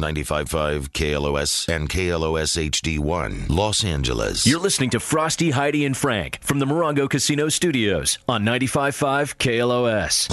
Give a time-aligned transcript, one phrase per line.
[0.00, 4.46] 95.5 KLOS and KLOS HD1, Los Angeles.
[4.46, 10.28] You're listening to Frosty, Heidi, and Frank from the Morongo Casino Studios on 95.5 KLOS.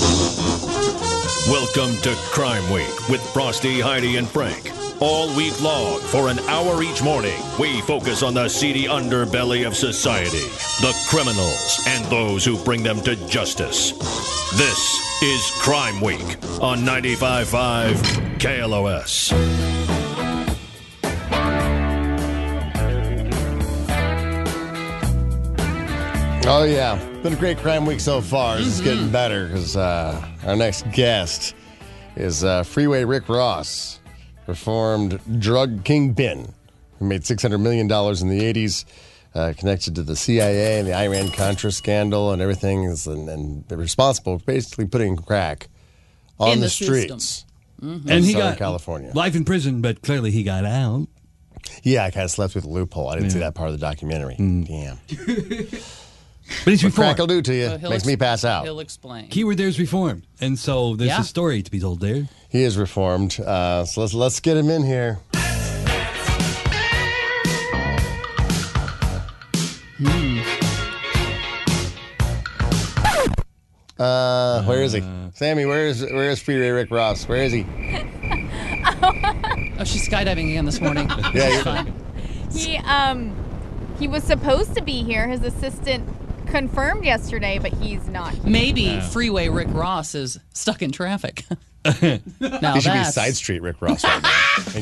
[1.48, 4.85] Welcome to Crime Week with Frosty, Heidi, and Frank.
[5.02, 9.76] All week long, for an hour each morning, we focus on the seedy underbelly of
[9.76, 10.48] society,
[10.80, 13.92] the criminals, and those who bring them to justice.
[14.58, 16.22] This is Crime Week
[16.62, 19.34] on 95.5 KLOS.
[26.48, 28.60] Oh yeah, been a great crime week so far.
[28.60, 31.54] It's getting better because uh, our next guest
[32.16, 34.00] is uh, Freeway Rick Ross,
[34.48, 36.54] reformed drug kingpin
[37.00, 38.86] who made six hundred million dollars in the eighties,
[39.34, 43.68] uh, connected to the CIA and the Iran Contra scandal and everything, is, and, and
[43.68, 45.68] they're responsible for basically putting crack
[46.40, 47.20] on In the, the system.
[47.20, 47.46] streets.
[47.82, 49.12] And he Southern got California.
[49.14, 51.08] life in prison, but clearly he got out.
[51.84, 53.10] Yeah, I kind of slept with the loophole.
[53.10, 54.36] I didn't see that part of the documentary.
[54.38, 55.00] Damn,
[56.64, 58.64] But he's what crack will do to you So makes ex- me pass out.
[58.66, 59.28] He'll explain.
[59.30, 60.24] Keyword there is reformed.
[60.40, 61.22] And so there's Yeah.
[61.22, 62.28] a story to be told there.
[62.50, 63.40] He is reformed.
[63.40, 65.20] Uh, so let's let's get him in here.
[73.98, 75.02] Uh, where is he?
[75.34, 77.28] Sammy, where is where is Freeway Rick Ross?
[77.28, 77.66] Where is he?
[79.78, 81.10] Oh, she's skydiving again this morning.
[81.10, 81.94] Yeah, It's you- fine.
[82.54, 83.36] He um
[84.00, 85.28] he was supposed to be here.
[85.28, 86.08] His assistant
[86.46, 88.34] confirmed yesterday, but he's not.
[88.34, 88.44] here.
[88.46, 91.46] Maybe Freeway Rick Ross is stuck in traffic.
[91.86, 94.30] now He should be that's side street Rick Ross right now.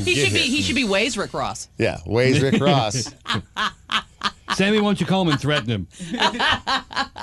[0.00, 0.48] he get should be here.
[0.56, 1.68] he should be Waze Rick Ross.
[1.76, 3.14] Yeah, Waze Rick Ross.
[4.56, 5.86] Sammy, why don't you call him and threaten him?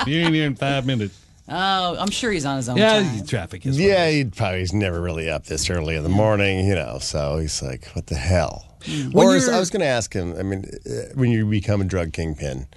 [0.05, 1.17] you ain't here in five minutes.
[1.49, 2.77] Oh, I'm sure he's on his own.
[2.77, 3.25] Yeah, time.
[3.25, 3.79] traffic is.
[3.79, 6.99] yeah, he probably he's never really up this early in the morning, you know.
[6.99, 8.77] So he's like, "What the hell?"
[9.11, 10.35] When Or is, I was going to ask him.
[10.37, 12.67] I mean, uh, when you become a drug kingpin,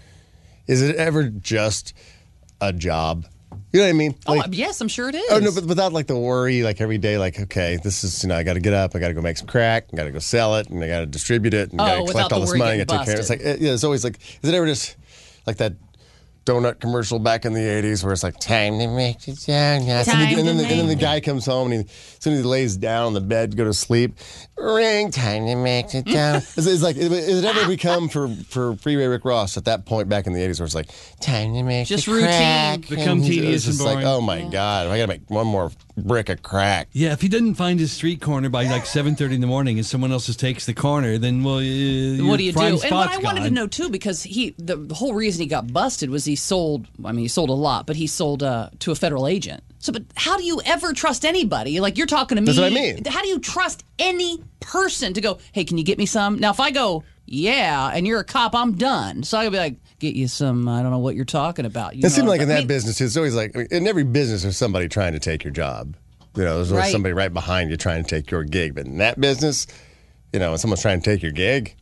[0.66, 1.94] is it ever just
[2.60, 3.26] a job?
[3.72, 4.14] You know what I mean?
[4.26, 5.24] Oh, Like- yes, I'm sure it is.
[5.30, 8.28] Oh no, but without like the worry, like every day, like okay, this is you
[8.28, 10.04] know I got to get up, I got to go make some crack, I got
[10.04, 12.12] to go sell it, and I got to distribute it, and I Oh, got to
[12.12, 13.20] collect all this money, I getting got to take care.
[13.20, 14.96] It's like it- yeah, it's always like is it ever just
[15.46, 15.74] like that
[16.44, 20.08] donut commercial back in the '80s where it's like time to make it down, yes.
[20.08, 22.16] and, Time then, and, then the, and then the guy comes home and he, as
[22.20, 24.16] soon as he lays down on the bed, to go to sleep,
[24.56, 26.36] ring time to make it down.
[26.36, 30.08] it's, it's like is it ever become for for Freeway Rick Ross at that point
[30.08, 30.90] back in the '80s where it's like
[31.20, 32.26] time to make Just the routine.
[32.28, 34.08] crack, Become and he's- tedious it's just and like boring.
[34.08, 36.88] oh my god, I got to make one more brick of crack.
[36.92, 39.86] Yeah, if he didn't find his street corner by like 7.30 in the morning and
[39.86, 42.60] someone else just takes the corner, then, well, uh, your what do you do?
[42.60, 45.46] And what spot's I wanted to know too, because he the, the whole reason he
[45.46, 46.86] got busted was he sold.
[47.04, 49.62] I mean, he sold a lot, but he sold uh, to a federal agent.
[49.78, 51.80] So, but how do you ever trust anybody?
[51.80, 52.46] Like you're talking to me.
[52.46, 53.04] That's what I mean.
[53.06, 55.38] How do you trust any person to go?
[55.52, 56.38] Hey, can you get me some?
[56.38, 59.22] Now, if I go, yeah, and you're a cop, I'm done.
[59.22, 60.68] So I'll be like, get you some.
[60.68, 61.96] I don't know what you're talking about.
[61.96, 64.42] You It seems like in I that mean, business, it's always like in every business,
[64.42, 65.96] there's somebody trying to take your job.
[66.36, 66.92] You know, there's always Right.
[66.92, 68.74] somebody right behind you trying to take your gig.
[68.74, 69.66] But in that business,
[70.32, 71.76] you know, when someone's trying to take your gig,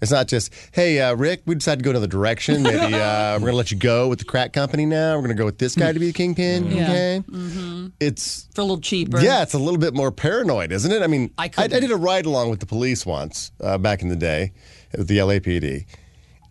[0.00, 2.62] it's not just, hey, uh, Rick, we decided to go another direction.
[2.62, 5.16] Maybe uh, we're going to let you go with the crack company now.
[5.16, 6.70] We're going to go with this guy to be the kingpin.
[6.70, 6.90] Yeah.
[6.90, 7.90] Okay.
[8.00, 9.20] It's for a little cheaper.
[9.20, 11.02] yeah, it's a little bit more paranoid, isn't it?
[11.02, 14.02] I mean, I I, I, did a ride along with the police once uh, back
[14.02, 14.52] in the day
[14.96, 15.86] with the LAPD,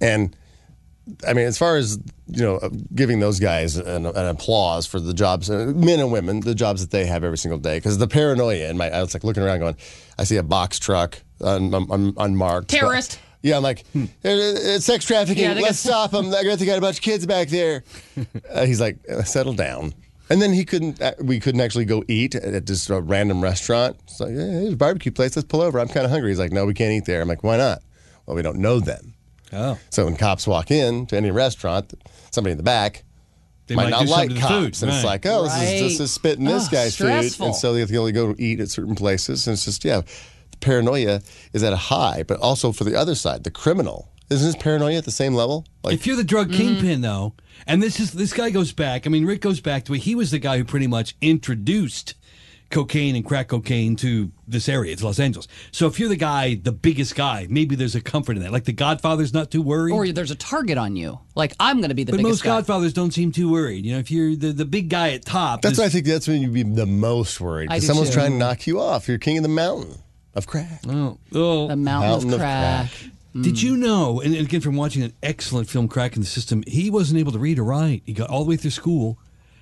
[0.02, 0.36] and
[1.26, 2.60] I mean, as far as you know,
[2.94, 6.82] giving those guys an, an applause for the jobs, uh, men and women, the jobs
[6.82, 9.44] that they have every single day, because the paranoia in my, I was like looking
[9.44, 9.78] around, going,
[10.20, 13.20] I see a box truck un, un, un, unmarked, Terrorist.
[13.44, 15.44] Yeah, I'm like, "Uh, it's sex trafficking.
[15.44, 16.34] Yeah, Let's stop them.
[16.34, 17.84] I got they got a bunch of kids back there.
[18.52, 19.94] Uh, he's like, uh, settle down.
[20.30, 21.02] And then he couldn't.
[21.02, 23.98] Uh, we couldn't actually go eat at, at this uh, random restaurant.
[24.06, 25.36] It's like, yeah, there's a barbecue place.
[25.36, 25.80] Let's pull over.
[25.80, 26.32] I'm kind of hungry.
[26.32, 27.22] He's like, no, we can't eat there.
[27.22, 27.82] I'm like, why not?
[28.26, 29.14] Well, we don't know them.
[29.54, 31.94] Oh, So when cops walk in to any restaurant,
[32.32, 33.04] somebody in the back
[33.68, 34.88] they might, not like something to the cops, food.
[34.88, 36.04] and it's like, oh, this is this Right.
[36.06, 37.46] is spitting this Ugh, guy's stressful.
[37.46, 39.84] food, and so they have to only go eat at certain places, and it's just
[39.86, 40.08] yeah, the
[40.60, 41.22] paranoia
[41.54, 44.98] is at a high, but also for the other side, the criminal isn't his paranoia
[44.98, 45.66] at the same level?
[45.84, 46.58] Like, if you're the drug Mm-hmm.
[46.58, 47.34] kingpin, though,
[47.66, 49.08] and this is this guy goes back.
[49.08, 52.14] I mean, Rick goes back to he was the guy who pretty much introduced
[52.70, 54.92] cocaine and crack cocaine to this area.
[54.92, 55.48] It's Los Angeles.
[55.72, 58.52] So if you're the guy, the biggest guy, maybe there's a comfort in that.
[58.52, 59.94] Like the Godfather's not too worried.
[59.94, 61.20] Or there's a target on you.
[61.34, 62.50] Like I'm going to be the but biggest most guy.
[62.58, 63.86] Godfathers don't seem too worried.
[63.86, 66.06] You know, if you're the, the big guy at top, that's is- what I think.
[66.06, 68.16] That's when you'd be the most worried I because do someone's too.
[68.16, 69.08] trying to knock you off.
[69.08, 70.00] You're king of the mountain
[70.38, 70.82] of crack.
[70.88, 71.70] Oh, oh.
[71.70, 72.90] A mountain, Mountain of of crack.
[72.92, 73.12] crack.
[73.42, 74.20] Did you know?
[74.22, 77.38] And again, from watching an excellent film, Crack in the System, he wasn't able to
[77.40, 78.02] read or write.
[78.06, 79.20] He got all the way through school,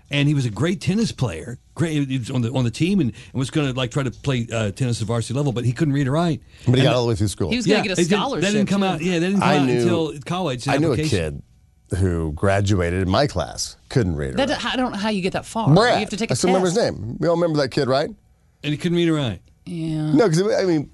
[0.10, 1.58] and he was a great tennis player.
[1.74, 4.04] Great, he was on the on the team, and, and was going to like try
[4.04, 6.42] to play uh, tennis at varsity level, but he couldn't read or write.
[6.66, 7.50] But he And got the- all the way through school.
[7.50, 8.42] He was going to yeah, get a it didn't- scholarship.
[8.50, 8.88] That didn't come too.
[8.88, 9.02] out.
[9.02, 10.68] Yeah, that didn't come I out knew until college.
[10.70, 11.42] I knew a kid
[11.98, 14.66] who graduated in my class, couldn't read or That, write.
[14.66, 15.74] I don't know how you get that far.
[15.74, 15.96] Brad.
[15.96, 16.98] You have to take a I still remember his test.
[16.98, 17.18] name.
[17.20, 18.10] We all remember that kid, right?
[18.64, 19.42] and he couldn't read or write.
[19.66, 20.12] Yeah.
[20.14, 20.90] No, because I mean,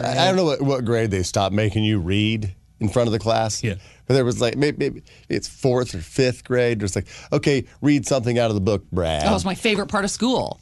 [0.00, 3.12] I I don't know what, what grade they stopped making you read in front of
[3.12, 3.62] the class.
[3.62, 3.74] Yeah.
[4.06, 6.80] But there was like maybe, maybe it's fourth or fifth grade.
[6.80, 9.22] Just like, okay, read something out of the book, Brad.
[9.22, 10.60] That was my favorite part of school.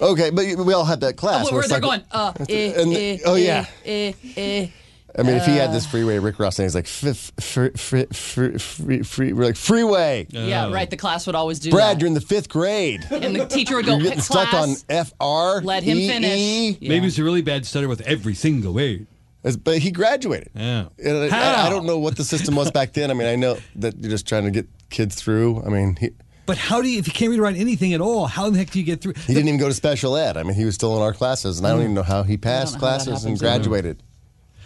[0.00, 1.46] okay, but we all had that class.
[1.48, 3.66] Oh, where where they're like- going, uh, eh, and- eh, oh eh, yeah.
[3.84, 4.66] eh, eh.
[5.16, 5.72] I mean, if he had uh.
[5.72, 7.70] this freeway Rick Ross thing, he's like, f- f- free,
[8.06, 10.26] free, free, free, we're like freeway.
[10.30, 10.88] Yeah, right.
[10.88, 12.00] The class would always do Brad, that.
[12.00, 13.06] you're in the fifth grade.
[13.10, 15.62] and the teacher would go, You're getting stuck on F R.
[15.62, 16.78] let him finish.
[16.80, 16.88] Yeah.
[16.88, 19.06] Maybe he's a really bad stutter with every single word.
[19.42, 20.50] But he graduated.
[20.54, 20.88] Yeah.
[21.02, 21.66] And I, How?
[21.66, 23.10] I don't know what the system was back then.
[23.10, 25.62] I mean, I know that you're just trying to get kids through.
[25.64, 26.10] I mean, he,
[26.44, 28.52] But how do you, if you can't read or write anything at all, how in
[28.52, 29.14] the heck do you get through?
[29.14, 30.36] he didn't even go to special ed.
[30.36, 31.84] I mean, he was still in our classes, and I don't mm.
[31.84, 33.58] even know how he passed know how that classes and happens either.
[33.58, 34.02] graduated.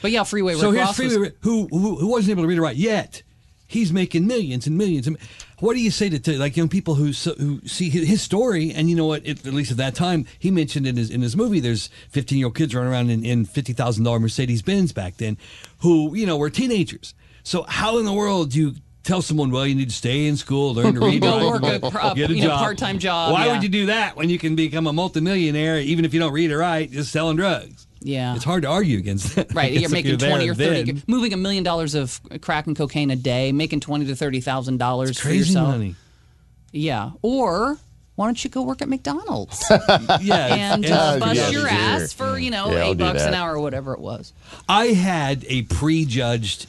[0.03, 2.59] But yeah, Freeway So here's Ross was- Freeway, who, who who wasn't able to read
[2.59, 3.23] or write yet.
[3.67, 5.07] He's making millions and millions.
[5.07, 5.17] And
[5.61, 7.07] what do you say to, to like young people who
[7.39, 8.71] who see his, story?
[8.71, 9.27] And you know what?
[9.27, 12.37] It, at least at that time, he mentioned in his in his movie, there's 15
[12.37, 15.39] year old kids running around in, in fifty thousand dollar Mercedes Benz back then,
[15.79, 17.15] who you know were teenagers.
[17.45, 18.75] So how in the world do you?
[19.05, 21.83] Tell someone, well, you need to stay in school, learn to read, Go write, work
[21.83, 22.61] a pro- get a you know, job.
[22.61, 23.53] part-time job, Why yeah.
[23.55, 26.53] would you do that when you can become a multimillionaire, even if you don't read
[26.53, 27.89] or write, just selling drugs?
[28.05, 28.35] Yeah.
[28.35, 29.53] It's hard to argue against that.
[29.55, 31.03] Right, you're If making there twenty or thirty, then.
[31.07, 34.79] moving a million dollars of crack and cocaine a day, making twenty to thirty thousand
[34.79, 35.69] dollars for Crazy yourself.
[35.69, 35.95] money.
[36.73, 37.79] Yeah, or
[38.15, 39.65] why don't you go work at McDonald's
[40.21, 41.71] Yeah, and uh, bust yeah, your sure.
[41.71, 44.33] ass for you know Yeah, eight do bucks an hour or whatever it was?
[44.69, 46.67] I had a prejudged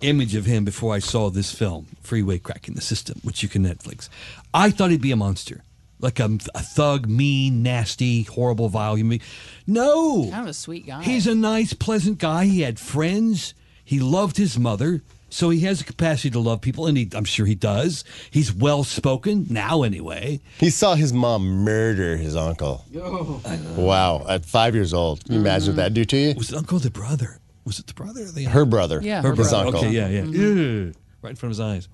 [0.00, 3.48] image of him before I saw this film, Freeway Crack in the System, which you
[3.48, 4.08] can Netflix.
[4.52, 5.62] I thought he'd be a monster,
[6.02, 9.18] like a, a thug, mean, nasty, horrible, vile human.
[9.18, 9.30] being.
[9.66, 11.02] No, Kind of a sweet guy.
[11.02, 12.44] he's a nice, pleasant guy.
[12.44, 13.54] He had friends.
[13.84, 15.02] He loved his mother.
[15.30, 18.04] So he has a capacity to love people, and he, I'm sure he does.
[18.30, 20.40] He's well spoken now, anyway.
[20.58, 22.84] He saw his mom murder his uncle.
[22.94, 23.40] Oh.
[23.76, 25.24] Wow, at five years old.
[25.24, 25.94] Can you imagine what mm-hmm.
[25.94, 26.34] that do to you?
[26.34, 27.40] Was it uncle or the brother?
[27.64, 29.00] Was it the brother or the Her brother.
[29.02, 29.66] Yeah, her her his brother.
[29.68, 29.84] uncle.
[29.86, 30.22] Okay, yeah, yeah.
[30.22, 30.88] Mm-hmm.
[30.88, 30.94] Ugh.
[31.22, 31.88] Right in front of his eyes.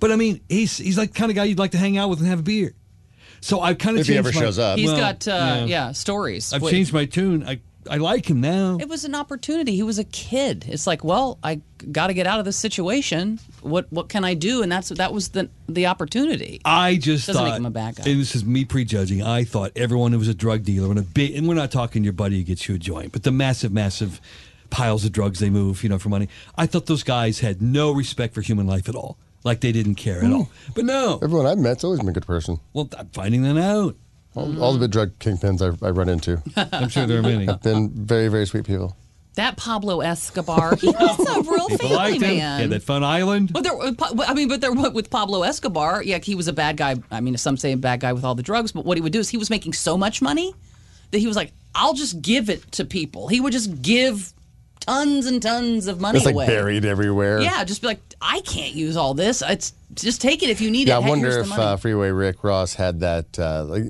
[0.00, 2.10] But I mean, he's he's like the kind of guy you'd like to hang out
[2.10, 2.74] with and have a beer.
[3.40, 4.78] So I've kind of If he changed ever my- shows up.
[4.78, 5.92] He's Well, got uh, yeah.
[5.92, 6.52] stories.
[6.52, 7.44] I've Wait, changed my tune.
[7.46, 8.78] I I like him now.
[8.80, 9.76] It was an opportunity.
[9.76, 10.64] He was a kid.
[10.66, 11.60] It's like, well, I
[11.92, 13.38] got to get out of this situation.
[13.60, 14.62] What what can I do?
[14.62, 16.60] And that's that was the the opportunity.
[16.64, 18.10] I just Doesn't thought, make him a bad guy.
[18.10, 19.22] and this is me prejudging.
[19.22, 22.02] I thought everyone who was a drug dealer and a big, and we're not talking
[22.02, 24.20] your buddy who gets you a joint, but the massive, massive
[24.70, 26.28] piles of drugs they move, you know, for money.
[26.58, 29.16] I thought those guys had no respect for human life at all.
[29.46, 30.34] Like they didn't care at hmm.
[30.34, 30.50] all.
[30.74, 32.58] But no, Everyone I've met's always been a good person.
[32.72, 33.94] well, I'm finding that out.
[34.34, 36.42] All, all the big drug kingpins I, I run into.
[36.72, 37.46] I'm sure there are many.
[37.46, 38.96] Have been very, very sweet people.
[39.36, 42.38] That Pablo Escobar, he was a real People family liked him.
[42.38, 42.60] man.
[42.60, 43.52] Yeah, that fun island.
[43.52, 43.92] But there, uh,
[44.26, 46.96] I mean, but there with Pablo Escobar, yeah, he was a bad guy.
[47.12, 49.12] I mean, some say a bad guy with all the drugs, but what he would
[49.12, 50.54] do is he was making so much money
[51.12, 54.32] that he was like, "I'll just give it to people." He would just give
[54.80, 56.46] tons and tons of money It's like away.
[56.46, 57.40] buried everywhere.
[57.40, 59.42] Yeah, just be like, "I can't use all this.
[59.46, 62.44] It's just take it if you need Yeah, it." I wonder if uh, Freeway Rick
[62.44, 63.84] Ross had that uh, like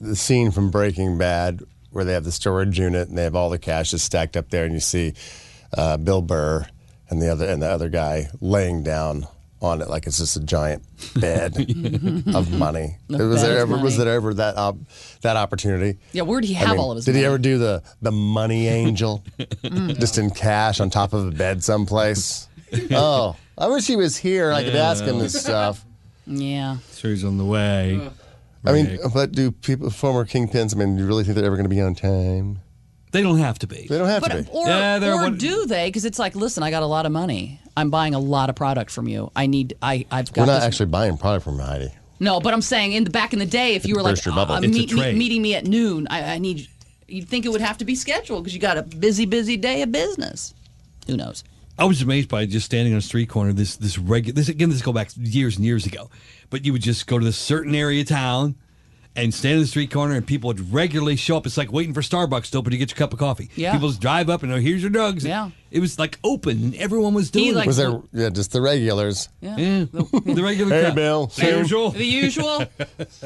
[0.00, 3.50] the scene from Breaking Bad where they have the storage unit and they have all
[3.50, 5.14] the cash just stacked up there, and you see
[5.76, 6.66] uh, Bill Burr
[7.10, 9.26] and the other and the other guy laying down
[9.62, 10.82] on it like it's just a giant
[11.16, 11.56] bed
[12.34, 12.96] of money.
[13.08, 14.78] The was there of ever was there ever that op-
[15.22, 15.98] that opportunity?
[16.12, 17.04] yeah, where did he I have mean, all of his?
[17.04, 17.20] did money?
[17.20, 19.98] he ever do the the money angel mm.
[19.98, 22.48] just in cash on top of a bed someplace?
[22.90, 24.52] oh, I wish he was here.
[24.52, 25.84] I could ask him this stuff.
[26.26, 26.78] Yeah.
[26.94, 28.10] Sure, he's on the way.
[28.64, 31.56] I mean, but do people, former kingpins, I mean, do you really think they're ever
[31.56, 32.60] going to be on time?
[33.10, 33.86] They don't have to be.
[33.88, 34.50] They don't have to But be.
[34.52, 35.88] or, Yeah, or one- do they?
[35.88, 37.60] Because it's like, listen, I got a lot of money.
[37.76, 39.30] I'm buying a lot of product from you.
[39.34, 39.76] I need.
[39.82, 40.42] I I've got.
[40.42, 41.90] We're not this- actually buying product from Heidi.
[42.20, 44.26] No, but I'm saying in the back in the day, if you were like Burst
[44.26, 44.54] bubble.
[44.54, 46.68] uh, meet, meet- meeting me at noon, I, I need.
[47.08, 49.82] You'd think it would have to be scheduled because you got a busy, busy day
[49.82, 50.54] of business.
[51.06, 51.42] Who knows?
[51.78, 53.52] I was amazed by just standing on a street corner.
[53.52, 54.34] This this regular.
[54.34, 54.68] This again.
[54.70, 56.10] This go back years and years ago.
[56.50, 58.54] But you would just go to this certain area of town
[59.16, 61.46] and stand in the street corner, and people would regularly show up.
[61.46, 63.50] It's like waiting for Starbucks to open to get your cup of coffee.
[63.56, 63.72] Yeah.
[63.72, 65.24] People just drive up and oh, here's your drugs.
[65.24, 65.50] Yeah.
[65.72, 66.74] It was like open.
[66.76, 67.66] Everyone was doing He, it.
[67.66, 69.28] Was there yeah, just the regulars?
[69.40, 69.56] Yeah.
[69.56, 70.94] Yeah, the regular Hey, crowd.
[70.94, 71.26] Bill.
[71.28, 71.90] The usual.
[71.90, 72.64] The usual.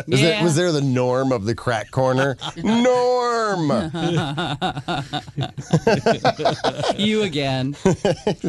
[0.06, 0.30] Was, yeah.
[0.30, 2.36] there, was there the norm of the crack corner?
[2.56, 3.70] Norm!
[6.96, 7.74] you again?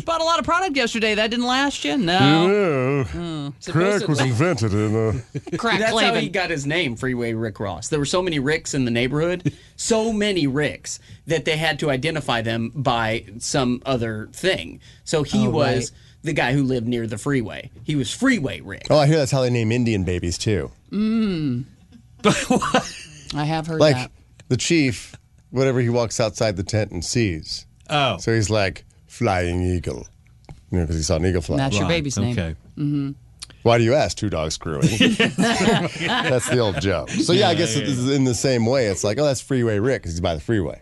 [0.05, 1.15] Bought a lot of product yesterday.
[1.15, 1.97] That didn't last you.
[1.97, 3.05] No.
[3.09, 5.19] crack Supposedly- was invented in uh,
[5.57, 6.33] Crack That's how he Clavin.
[6.33, 7.89] got his name, Freeway Rick Ross.
[7.89, 11.89] There were so many Ricks in the neighborhood, so many Ricks, that they had to
[11.89, 14.79] identify them by some other thing.
[15.03, 15.99] So he Oh, was right.
[16.23, 17.69] the guy who lived near the freeway.
[17.83, 18.87] He was Freeway Rick.
[18.89, 20.71] Oh, I hear that's how they name Indian babies too.
[20.91, 21.65] Mm.
[23.35, 23.83] I have heard that.
[23.83, 24.11] Like that.
[24.47, 25.15] the chief,
[25.51, 27.65] whatever he walks outside the tent and sees.
[27.89, 28.17] Oh.
[28.17, 30.07] So he's like flying eagle,
[30.71, 31.57] you know, because he saw an eagle fly.
[31.57, 32.31] That's your baby's name.
[32.37, 32.55] Okay.
[32.77, 33.11] Mm-hmm.
[33.63, 34.15] Why do you ask?
[34.17, 34.81] Two dogs screwing.
[34.87, 37.09] that's the old joke.
[37.09, 38.85] So yeah, I guess it is in the same way.
[38.87, 40.81] It's like, oh, that's Freeway Rick because he's by the freeway.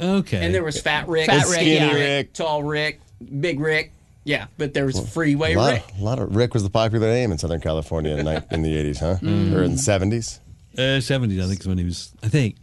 [0.00, 0.44] Okay.
[0.44, 1.92] And there was Fat Rick, Fat Skinny Rick, yeah.
[2.16, 2.32] Rick.
[2.32, 3.00] Tall Rick,
[3.40, 3.92] Big Rick.
[4.24, 5.84] Yeah, but there was Freeway A lot, Rick.
[5.98, 8.98] a lot of Rick was the popular name in Southern California in, in the 80s,
[9.00, 9.16] huh?
[9.20, 9.54] Mm.
[9.54, 10.40] Or in the 70s.
[10.76, 12.12] Uh, 70s, I think, is when he was.
[12.22, 12.56] I think.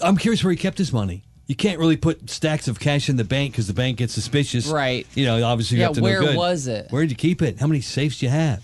[0.00, 1.22] I'm curious where he kept his money.
[1.46, 4.68] You can't really put stacks of cash in the bank because the bank gets suspicious.
[4.68, 5.06] Right.
[5.14, 6.36] You know, obviously you Yeah, have to know where good.
[6.36, 6.86] was it?
[6.90, 7.58] Where did you keep it?
[7.58, 8.62] How many safes do you have?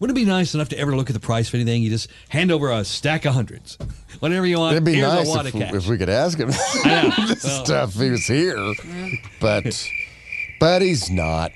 [0.00, 1.82] Wouldn't it be nice enough to ever look at the price of anything?
[1.82, 3.76] You just hand over a stack of hundreds.
[4.18, 4.72] Whatever you want.
[4.72, 6.48] It'd be nice if, if we could ask him
[7.28, 7.94] this Well, stuff.
[7.94, 8.56] He was here,
[9.40, 9.86] but
[10.58, 11.52] but he's not.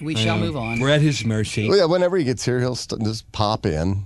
[0.00, 0.80] We shall move on.
[0.80, 1.68] We're at his mercy.
[1.68, 4.04] Well, yeah, whenever he gets here, he'll st- just pop in.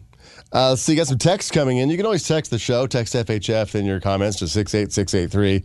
[0.53, 1.89] Uh, so you got some texts coming in.
[1.89, 5.63] You can always text the show, text FHF in your comments to 68683.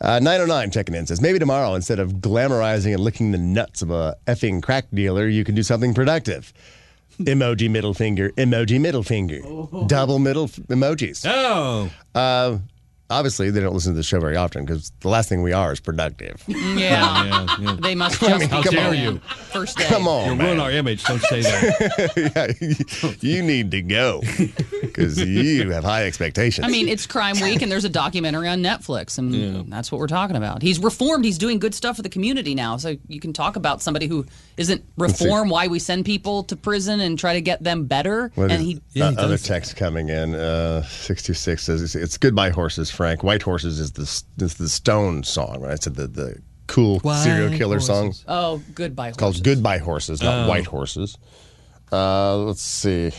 [0.00, 3.90] Uh, 909 checking in says, maybe tomorrow, instead of glamorizing and licking the nuts of
[3.90, 6.52] a effing crack dealer, you can do something productive.
[7.24, 9.40] emoji middle finger, emoji middle finger,
[9.86, 11.24] double middle f- emojis.
[11.28, 11.90] Oh.
[12.14, 12.58] Uh,
[13.10, 15.72] obviously, they don't listen to the show very often because the last thing we are
[15.72, 16.42] is productive.
[16.76, 17.24] Yeah.
[17.24, 17.76] Yeah, yeah.
[17.80, 19.18] They must just mean, be how dare you.
[19.52, 19.84] First day.
[19.86, 20.46] Come on, You'll man.
[20.46, 21.04] ruin our image.
[21.04, 22.56] Don't say that.
[23.00, 24.20] yeah, you need to go
[24.82, 26.66] because you have high expectations.
[26.66, 30.06] I mean, it's Crime Week, and there's a documentary on Netflix, and that's what we're
[30.06, 30.62] talking about.
[30.62, 31.24] He's reformed.
[31.24, 32.76] He's doing good stuff for the community now.
[32.76, 34.86] So you can talk about somebody who isn't see.
[34.98, 35.48] reform.
[35.48, 38.30] Why we send people to prison and try to get them better.
[38.34, 39.42] What and is- he, uh, he other does.
[39.44, 40.34] text coming in.
[40.34, 44.02] Uh, Sixty-six says it's, it's "Goodbye Horses." Frank, "White Horses" is the
[44.44, 45.72] is the Stone song, right?
[45.72, 46.36] I said the the
[46.66, 49.08] cool White serial killer song oh, goodbye.
[49.08, 49.42] It's called horses.
[49.42, 50.48] "Goodbye Horses," not Oh.
[50.48, 51.16] "White Horses."
[51.92, 53.12] Uh, let's see.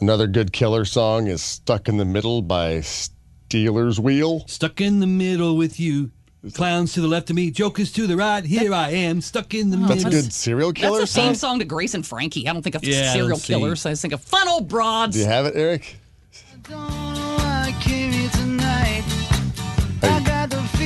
[0.00, 4.44] Another good killer song is "Stuck in the Middle" by Stealers Wheel.
[4.46, 6.10] Stuck in the middle with you.
[6.54, 8.44] Clowns to the left of me, jokers to the right.
[8.44, 9.88] Here I am, stuck in the middle.
[9.88, 10.22] That's a middle.
[10.22, 11.50] good serial killer That's a theme song.
[11.54, 12.46] song to Grace and Frankie.
[12.46, 13.52] I don't think of Yeah, I serial don't see.
[13.54, 13.84] killers.
[13.84, 15.16] I just think of fun old broads.
[15.16, 15.96] Do you have it, Eric?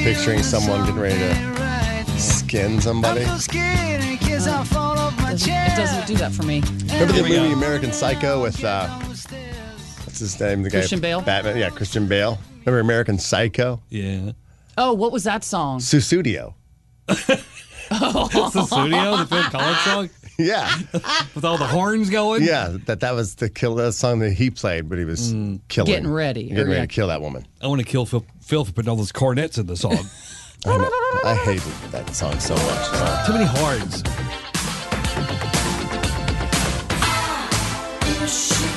[0.02, 3.21] Picturing someone getting ready to skin somebody.
[3.21, 4.21] It doesn't, it
[5.76, 6.62] doesn't do that for me.
[6.92, 10.62] Remember the movie American Psycho with uh, what's his name?
[10.62, 11.21] The guy Christian Bale?
[11.21, 11.57] Batman.
[11.57, 12.38] Yeah, Christian Bale.
[12.64, 13.80] Remember American Psycho?
[13.90, 14.33] Yeah.
[14.78, 15.78] Oh, what was that song?
[15.80, 16.54] Sussudio.
[17.09, 17.26] It's
[18.54, 20.09] the studio, the Phil Collins song,
[20.47, 20.70] Yeah,
[21.35, 22.42] with all the horns going.
[22.42, 22.76] yeah.
[22.87, 25.32] That that was the kill that song that he played, but he was
[25.68, 26.80] killing, Getting ready, getting ready yeah.
[26.82, 27.47] to kill that woman.
[27.61, 29.92] I want to kill Phil, Phil for putting all those cornets in the song.
[30.66, 30.90] I, know,
[31.25, 32.62] I hated that song so much.
[32.64, 33.23] so.
[33.26, 34.02] Too many horns.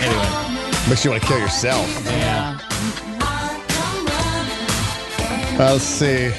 [0.02, 1.88] Anyway, Makes you want to kill yourself.
[2.06, 2.60] Yeah.
[5.60, 6.32] Uh, let's see.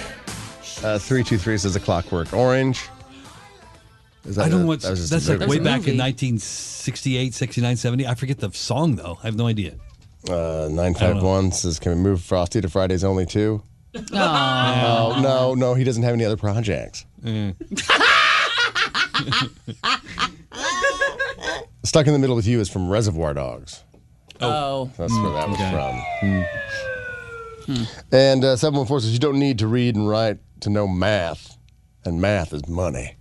[0.83, 2.88] Uh, three two three says a clockwork orange.
[4.25, 5.50] Is I don't know a- what's that was that's a like movie.
[5.50, 5.99] way a back in movie.
[5.99, 8.07] 1968, 69, 70.
[8.07, 9.19] I forget the song though.
[9.23, 9.75] I have no idea.
[10.28, 13.62] Uh, 951 says, Can we move Frosty to Fridays only too?
[14.14, 15.14] Aw.
[15.16, 17.04] Oh, no, no, he doesn't have any other projects.
[21.85, 23.83] Stuck in the Middle with You is from Reservoir Dogs.
[24.40, 24.90] Oh.
[24.97, 26.47] That's where that was okay.
[27.66, 27.87] from.
[28.11, 31.57] And uh, 714 says, You don't need to read and write to know math,
[32.04, 33.16] and math is money.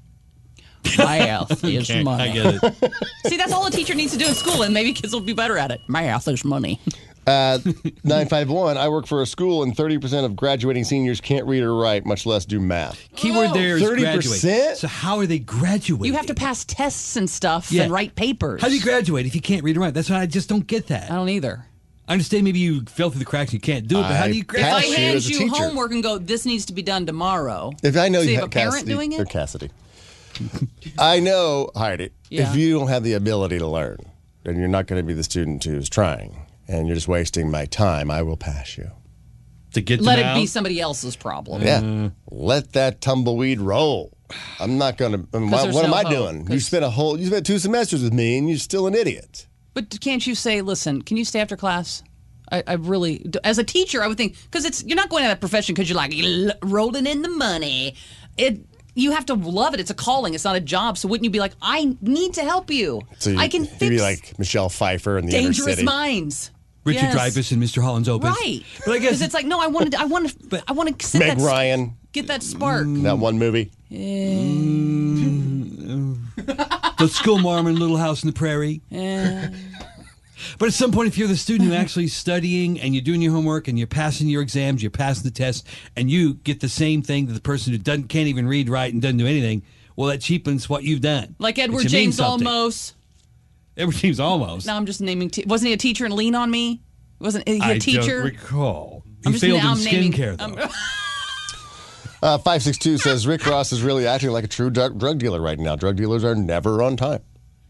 [0.97, 2.23] Math is Okay, money.
[2.23, 2.93] I get it.
[3.27, 5.33] See, that's all a teacher needs to do in school, and maybe kids will be
[5.33, 5.81] better at it.
[5.87, 6.79] Math is money.
[7.25, 7.57] Uh,
[8.03, 12.05] 951, I work for a school, and 30% of graduating seniors can't read or write,
[12.05, 12.99] much less do math.
[13.15, 13.97] Keyword there is 30%?
[13.99, 14.77] graduate.
[14.77, 16.05] So how are they graduating?
[16.05, 17.83] You have to pass tests and stuff Yeah.
[17.83, 18.61] and write papers.
[18.61, 19.93] How do you graduate if you can't read and write?
[19.93, 21.09] That's why I just don't get that.
[21.09, 21.65] I don't either.
[22.09, 24.27] I understand maybe you fell through the cracks and you can't do it, but how
[24.27, 24.73] do you If graduate?
[24.73, 27.71] I Pass you hand you homework and go, this needs to be done tomorrow.
[27.83, 29.21] If I know So you you have have a parent doing it?
[29.21, 29.69] or Cassidy,
[30.99, 32.09] I know Heidi.
[32.29, 32.49] Yeah.
[32.49, 33.97] If you don't have the ability to learn,
[34.43, 37.65] then you're not going to be the student who's trying, and you're just wasting my
[37.65, 38.09] time.
[38.11, 38.91] I will pass you.
[39.73, 41.63] To get Let them it be somebody else's problem.
[41.63, 41.81] Yeah.
[41.81, 42.11] Mm.
[42.29, 44.15] Let that tumbleweed roll.
[44.59, 45.27] I'm not going to.
[45.33, 46.39] I mean, why- there's what am I hope, doing?
[46.41, 48.93] You 'cause- spent a whole, you spent two semesters with me and you're still an
[48.93, 49.47] idiot.
[49.73, 52.03] But can't you say, listen, can you stay after class?
[52.51, 55.29] I, I really, as a teacher, I would think because it's you're not going to
[55.29, 56.13] that profession because you're like
[56.61, 57.95] rolling in the money.
[58.37, 58.59] It
[58.95, 59.79] you have to love it.
[59.79, 60.33] It's a calling.
[60.33, 60.97] It's not a job.
[60.97, 63.01] So wouldn't you be like, I need to help you.
[63.19, 65.83] So you, I can you'd fix be like Michelle Pfeiffer in the inner dangerous city.
[65.83, 66.51] minds.
[66.85, 67.15] Richard Yes.
[67.15, 67.81] Dreyfuss and Mr.
[67.81, 68.29] Holland's Opus.
[68.41, 68.61] Right.
[68.85, 70.99] But I guess because it's like no, I wanted, I want to, But- I want
[70.99, 72.85] to sit Meg that, Ryan, get that spark.
[72.87, 73.71] that one movie.
[76.35, 78.81] the school marm in Little House in the Prairie.
[78.91, 79.47] Eh.
[80.59, 83.31] But at some point, if you're the student who's actually studying and you're doing your
[83.33, 87.01] homework and you're passing your exams, you're passing the test, and you get the same
[87.01, 89.63] thing that the person who doesn't can't even read right and doesn't do anything,
[89.95, 91.35] well, that cheapens what you've done.
[91.39, 92.93] Like Edward James Olmos.
[93.77, 94.65] Edward James Olmos.
[94.65, 95.29] Now I'm just naming.
[95.29, 96.81] Te- wasn't he a teacher and lean on me?
[97.19, 97.99] Wasn't he a I teacher?
[97.99, 99.03] I don't recall.
[99.05, 100.67] He I'm just failed now in I'm naming- skincare, I'm- though.
[102.21, 105.59] Uh, 562 says Rick Ross is really acting like a true drug, drug dealer right
[105.59, 105.75] now.
[105.75, 107.21] Drug dealers are never on time.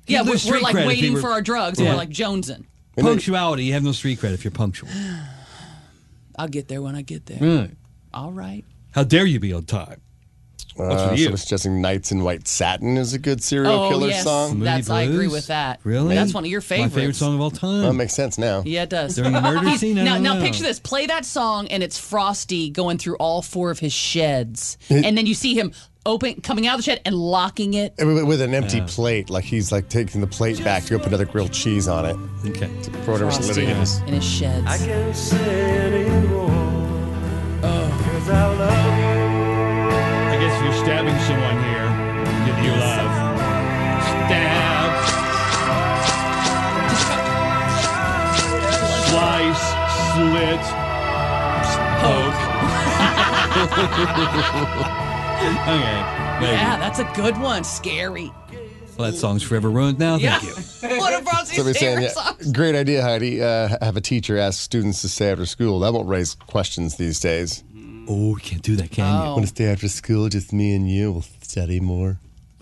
[0.07, 1.93] Yeah, He'd we're, we're like cred if waiting were- for our drugs, and Yeah.
[1.93, 2.65] we're like jonesing.
[2.97, 4.89] Punctuality, you have no street cred if you're punctual.
[6.37, 7.39] I'll get there when I get there.
[7.61, 7.71] Right.
[8.13, 8.63] All right.
[8.91, 10.01] How dare you be on time?
[10.75, 11.25] What's Uh, with you?
[11.25, 14.53] someone's suggesting Nights in White Satin is a good serial oh killer yes, song.
[14.57, 15.79] Moody that's I agree with that.
[15.83, 16.15] Really?
[16.15, 16.95] That's one of your favorites.
[16.95, 17.83] My favorite song of all time.
[17.83, 18.63] That makes sense now.
[18.65, 19.15] Yeah, it does.
[19.15, 19.99] During the murder scene?
[19.99, 20.41] I Now, don't now know.
[20.41, 24.79] picture this: play that song, and it's Frosty going through all four of his sheds,
[24.89, 25.73] and then you see him
[26.05, 27.93] open, coming out of the shed, and locking it.
[27.97, 31.07] With with an empty plate, like he's like taking the plate back to go put
[31.07, 32.15] another grilled cheese on it
[32.49, 32.67] Okay.
[33.03, 33.99] for whatever's Frosty living in his.
[33.99, 34.65] in his sheds.
[34.67, 34.79] I oh.
[40.39, 41.89] guess you're stabbing someone here
[42.45, 43.13] that you love.
[44.27, 44.91] Stab.
[49.09, 49.65] Slice,
[50.13, 50.63] slit,
[52.01, 52.39] poke.
[55.47, 56.39] okay.
[56.41, 56.53] Maybe.
[56.53, 57.63] yeah, that's a good one.
[57.63, 58.31] Scary.
[58.97, 60.17] Well, that song's forever ruined now.
[60.17, 60.37] Yeah.
[60.39, 60.99] Thank you.
[60.99, 62.51] One of Frosty's So we're saying, yeah, songs.
[62.51, 63.41] great idea, Heidi.
[63.41, 65.79] Uh, have a teacher ask students to stay after school.
[65.79, 67.63] That won't raise questions these days.
[68.07, 69.27] Oh, you can't do that, can you?
[69.27, 69.31] Oh.
[69.31, 70.29] Want to stay after school?
[70.29, 71.11] Just me and you.
[71.11, 72.19] We'll study more.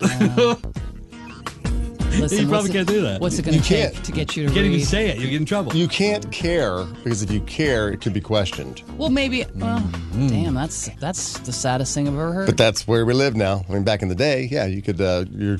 [2.20, 3.20] Listen, You probably can't do that.
[3.20, 4.04] What's it going to take can't.
[4.04, 4.74] to get you to You can't read?
[4.74, 5.18] even say it.
[5.18, 5.74] You get in trouble.
[5.74, 8.82] You can't care because if you care, it could be questioned.
[8.96, 9.44] Well, maybe.
[9.54, 9.80] Well,
[10.28, 12.46] damn, that's that's the saddest thing I've ever heard.
[12.46, 13.64] But that's where we live now.
[13.68, 15.58] I mean, back in the day, yeah, you could uh, your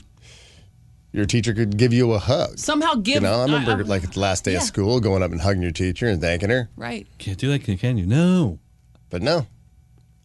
[1.12, 2.58] your teacher could give you a hug.
[2.58, 3.16] Somehow give.
[3.16, 4.58] You know, I remember I- like the last day yeah.
[4.58, 6.68] of school, going up and hugging your teacher and thanking her.
[6.76, 7.06] right.
[7.18, 8.06] can't do that, can you?
[8.06, 8.58] No.
[9.10, 9.46] But no, I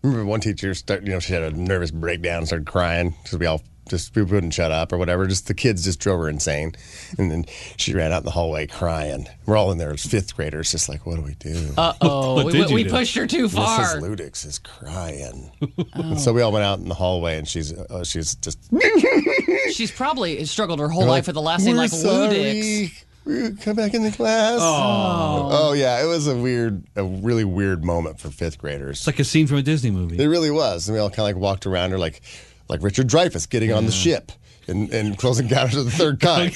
[0.08, 3.46] remember one teacher start, you know, she had a nervous breakdown, started crying because we
[3.46, 5.28] all just we wouldn't shut up or whatever.
[5.28, 6.74] Just the kids just drove her insane,
[7.18, 7.46] and then
[7.78, 9.28] she ran out in the hallway crying.
[9.46, 11.74] We're all in there as fifth graders, just like, what do we do?
[11.78, 12.90] Uh oh, What we, we do?
[12.90, 13.80] pushed her too far.
[13.98, 14.02] Mrs.
[14.18, 15.52] Ludix is crying,
[15.94, 18.60] and so we all went out in the hallway, and she's uh, she's just
[19.74, 22.36] She's probably struggled her whole life with the last name like sorry.
[22.36, 22.92] Ludix.
[23.26, 24.60] We- Come back in the class.
[24.62, 25.50] Oh.
[25.52, 29.00] oh yeah, it was a weird, a really weird moment for fifth graders.
[29.00, 30.18] It's like a scene from a Disney movie.
[30.18, 30.88] It really was.
[30.88, 32.22] And we all kind of like walked around her like,
[32.70, 34.32] like Richard Dreyfuss getting on the ship
[34.68, 36.52] and, and closing encounters of the third kind.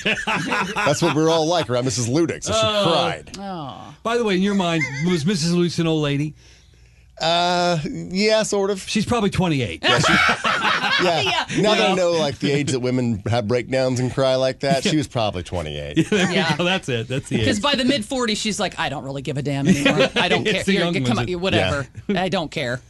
[0.76, 2.10] That's what we were all like around Mrs.
[2.10, 2.44] Ludick.
[2.44, 3.38] So she cried.
[4.04, 5.54] By the way, in your mind, was Mrs.
[5.54, 6.34] Luce an old lady?
[7.20, 8.82] Uh, yeah, sort of.
[8.82, 9.84] She's probably 28.
[9.84, 10.00] Yeah.
[11.02, 14.84] Now that I know like the age that women have breakdowns and cry like that,
[14.84, 16.12] she was probably 28.
[16.12, 16.56] Yeah.
[16.60, 17.08] Oh, that's it.
[17.08, 17.64] That's the Because age.
[17.64, 20.10] by the mid 40s, she's like, I don't really give a damn anymore.
[20.16, 20.64] I don't care.
[20.64, 21.88] The You're- young you come ones on, that- whatever.
[22.10, 22.82] I don't care.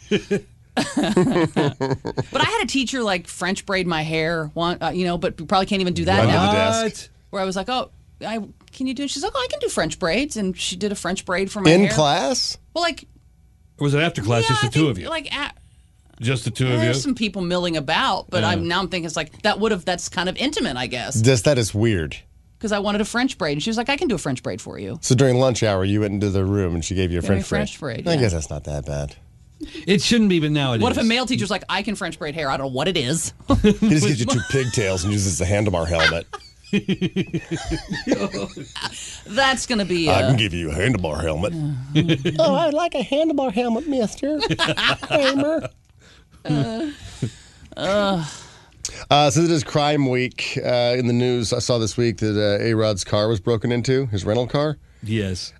[0.75, 5.39] But I had a teacher like French braid my hair, one, uh, you know, but
[5.39, 6.51] we probably can't even do that Under now.
[6.51, 6.83] the desk.
[6.85, 7.09] What?
[7.31, 7.91] Where I was like, oh,
[8.25, 8.39] I
[8.71, 9.03] can you do?
[9.03, 9.09] It?
[9.09, 11.61] She's like, oh, I can do French braids, and she did a French braid for
[11.61, 11.91] my In hair.
[11.91, 12.57] class?
[12.73, 13.05] Well, like
[13.79, 15.09] Or was it after class, yeah, just the I two think, of you?
[15.09, 15.57] Like at,
[16.19, 16.77] just the two of you?
[16.79, 18.49] there's some people milling about, but Yeah.
[18.49, 21.19] I'm now I'm thinking it's like that would have that's kind of intimate, I guess,
[21.21, 22.15] Just that is weird.
[22.57, 24.43] because I wanted a French braid, and she was like, I can do a French
[24.43, 24.99] braid for you.
[25.01, 27.29] So during lunch hour, you went into the room and she gave you a Gave
[27.31, 28.03] me French a French braid.
[28.03, 28.21] braid, I yeah.
[28.21, 29.15] guess that's not that bad.
[29.87, 30.83] It shouldn't be, but now it is.
[30.83, 32.49] What if a male teacher's like, I can French braid hair?
[32.49, 33.33] I don't know what it is.
[33.61, 36.27] He just gives you two pigtails and uses the handlebar helmet.
[39.27, 40.09] That's gonna be.
[40.09, 41.53] I Uh, can give you a handlebar helmet.
[42.39, 44.39] oh, I'd like a handlebar helmet, mister.
[45.01, 45.69] Kramer.
[47.77, 48.23] Uh,
[49.29, 52.63] since it is crime week uh, in the news, I saw this week that uh,
[52.63, 54.77] A Rod's car was broken into, his rental car.
[55.03, 55.53] Yes.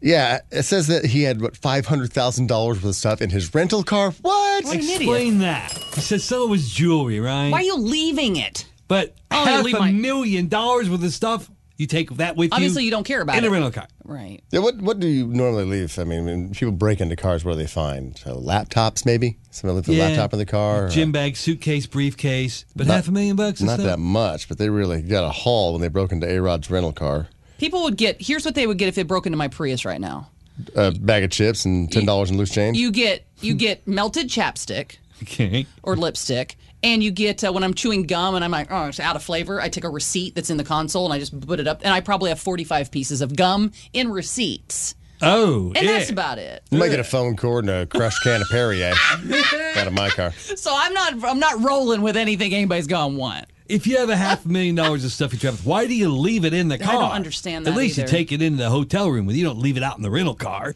[0.00, 4.10] Yeah, it says that he had, what, $500,000 worth of stuff in his rental car?
[4.22, 4.64] What?
[4.64, 5.00] What an idiot.
[5.02, 5.72] Explain that.
[5.94, 7.50] He said some of it was jewelry, right?
[7.50, 8.66] Why are you leaving it?
[8.88, 12.36] But Oh, yeah, half leave a my- million dollars worth of stuff You take that
[12.36, 12.54] with you.
[12.54, 12.86] Obviously, you.
[12.86, 13.38] you don't care about it.
[13.38, 13.48] in it.
[13.48, 13.86] a rental car.
[14.04, 14.40] Right.
[14.50, 15.98] Yeah, what what do you normally leave?
[15.98, 18.16] I mean, when people break into cars, what do they find?
[18.16, 19.36] So laptops, maybe.
[19.50, 20.88] Somebody leave a laptop in the car.
[20.88, 23.60] Gym bag, suitcase, briefcase, but half a million bucks.
[23.60, 23.86] and Not stuff?
[23.86, 26.92] that much, but they really got a haul when they broke into A Rod's rental
[26.92, 27.28] car.
[27.58, 28.20] People would get.
[28.20, 30.30] Here's what they would get if they broke into my Prius right now.
[30.74, 32.76] A bag of chips and ten dollars in loose change.
[32.78, 35.66] You get you get melted chapstick Okay.
[35.82, 39.00] or lipstick, and you get uh, when I'm chewing gum and I'm like, oh, it's
[39.00, 39.60] out of flavor.
[39.60, 41.92] I take a receipt that's in the console and I just put it up, and
[41.94, 45.92] I probably have 45 pieces of gum in receipts, Oh, and yeah.
[45.98, 46.62] that's about it.
[46.70, 48.92] you might get a phone cord and a crushed can of Perrier
[49.76, 50.32] out of my car.
[50.32, 53.46] So I'm not I'm not rolling with anything anybody's gonna want.
[53.68, 56.08] If you have a half a million dollars of stuff you travel, why do you
[56.08, 56.88] leave it in the car?
[56.96, 58.06] I don't understand At least either.
[58.06, 59.40] you take it into the hotel room with you.
[59.40, 60.74] You don't leave it out in the rental car.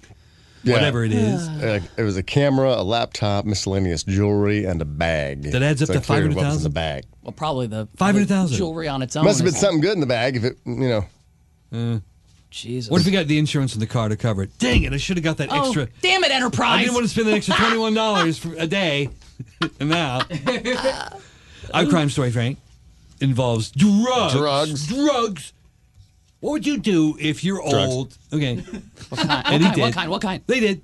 [0.63, 0.75] Yeah.
[0.75, 1.49] Whatever it is.
[1.61, 5.43] Uh, it was a camera, a laptop, miscellaneous jewelry, and a bag.
[5.43, 6.63] That adds up So to I cleared what was in 500,000?
[6.63, 7.05] the bag.
[7.23, 8.57] Well, probably the 500,000.
[8.57, 9.25] jewelry on its own.
[9.25, 11.05] Must have been something good in the bag if it, you
[11.73, 12.01] know.
[12.51, 12.91] Jesus.
[12.91, 14.59] What if we got the insurance in the car to cover it?
[14.59, 14.93] Dang it!
[14.93, 15.89] I should have got that oh, extra.
[16.03, 16.79] damn it, Enterprise!
[16.79, 19.09] I didn't want to spend the extra twenty-one dollars a day.
[19.79, 20.23] and now,
[21.73, 22.59] our crime story, Frank,
[23.21, 24.35] involves drugs.
[24.35, 24.87] Drugs.
[24.87, 25.53] Drugs.
[26.41, 27.93] What would you do if you're Drugs.
[27.93, 28.19] old?
[28.33, 28.57] Okay.
[29.11, 29.47] what kind?
[29.47, 29.81] And he What kind?
[29.81, 30.11] What kind?
[30.11, 30.43] What kind?
[30.47, 30.83] They did.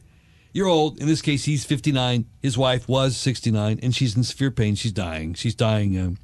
[0.52, 0.98] You're old.
[0.98, 2.24] In this case, he's 59.
[2.40, 4.74] His wife was 69, and she's in severe pain.
[4.74, 5.34] She's dying.
[5.34, 5.98] She's dying.
[5.98, 6.18] Um,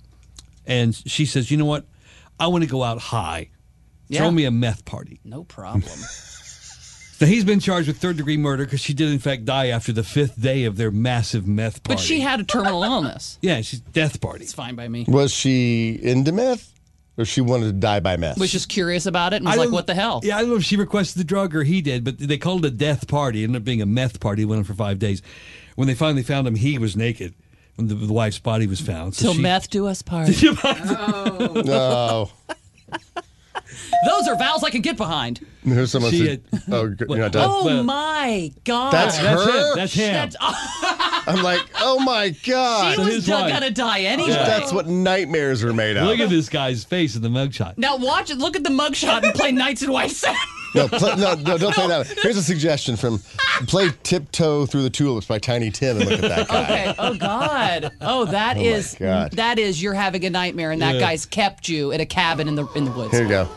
[0.67, 1.87] and she says, "You know what?
[2.39, 3.51] I want to go out high.
[4.09, 4.21] Yeah.
[4.21, 5.85] Throw me a meth party." No problem.
[7.23, 9.93] Now he's been charged with third degree murder because she did in fact die after
[9.93, 11.97] the fifth day of their massive meth party.
[11.97, 13.39] but she had a terminal illness.
[13.43, 14.43] yeah, she's death party.
[14.45, 15.05] It's fine by me.
[15.07, 16.69] Was she into meth,
[17.17, 18.39] or she wanted to die by meth?
[18.39, 20.41] Was just curious about it and was I like, don't- "What the hell?" Yeah, I
[20.41, 22.77] don't know if she requested the drug or he did, but they called it a
[22.77, 23.43] death party.
[23.43, 24.43] It ended up being a meth party.
[24.43, 25.23] It went on for five days.
[25.77, 27.35] When they finally found him, he was naked.
[27.77, 30.29] When the, the wife's body was found, so Till she- meth do us part.
[30.65, 31.63] Oh.
[31.65, 32.31] no.
[34.07, 35.45] Those are vows I can get behind.
[35.65, 38.93] Here's someone She said, "Oh, you're not done." Oh well- my god!
[38.93, 39.71] That's That's her?
[39.71, 39.77] him.
[39.77, 40.31] That's him.
[41.25, 43.53] I'm like, oh my god, She was his wife.
[43.53, 44.33] gonna die anyway.
[44.33, 46.07] that's what nightmares are made of.
[46.09, 47.79] Look at this guy's face in the mugshot.
[47.79, 48.39] Now watch it.
[48.39, 50.37] Look at the mugshot and play Nights in White Satin.
[50.75, 52.07] No, play, no, no, don't play that.
[52.23, 53.19] Here's a suggestion from
[53.67, 56.63] play "Tiptoe Through the Tulips" by Tiny Tim and look at that guy.
[56.65, 56.95] Okay.
[56.99, 57.93] Oh God.
[58.01, 59.33] Oh, that oh, my is God.
[59.33, 61.01] that is you're having a nightmare, and that Yeah.
[61.01, 63.13] guy's kept you at a cabin in the in the woods.
[63.13, 63.49] Here you go.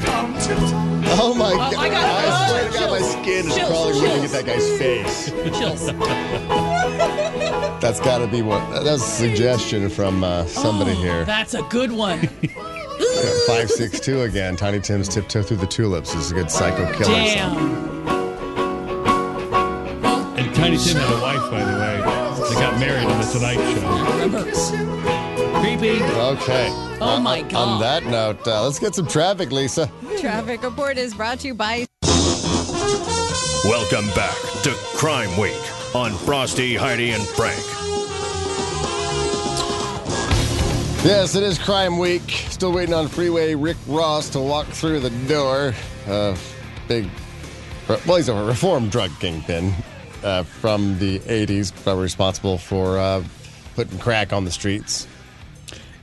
[0.00, 1.74] Oh, oh my god!
[1.74, 1.87] I
[4.42, 5.30] that guy's face.
[5.58, 5.86] Chills.
[7.80, 8.84] That's got to be what.
[8.84, 11.24] That's a suggestion from uh, somebody here.
[11.24, 12.28] That's a good one.
[13.46, 14.56] Five six two again.
[14.56, 17.58] Tiny Tim's "Tiptoe Through the Tulips" is a good psycho killer song.
[20.36, 21.96] And Tiny Tim had a wife, by the way.
[22.48, 25.60] They got married on the Tonight Show.
[25.60, 26.02] Creepy.
[26.02, 26.68] Okay.
[27.00, 27.54] Oh my god.
[27.54, 29.90] On that note, uh, let's get some traffic, Lisa.
[30.20, 31.86] Traffic report is brought to you by
[33.64, 35.60] Welcome back to Crime Week
[35.94, 37.58] on Frosty, Heidi, and Frank.
[41.04, 42.22] Yes, it is Crime Week.
[42.50, 45.74] Still waiting on Freeway Rick Ross to walk through the door.
[46.06, 46.36] Uh,
[46.86, 47.10] big,
[47.88, 49.74] well, he's a reformed drug kingpin
[50.22, 53.24] uh, from the 80s, probably responsible for uh,
[53.74, 55.08] putting crack on the streets.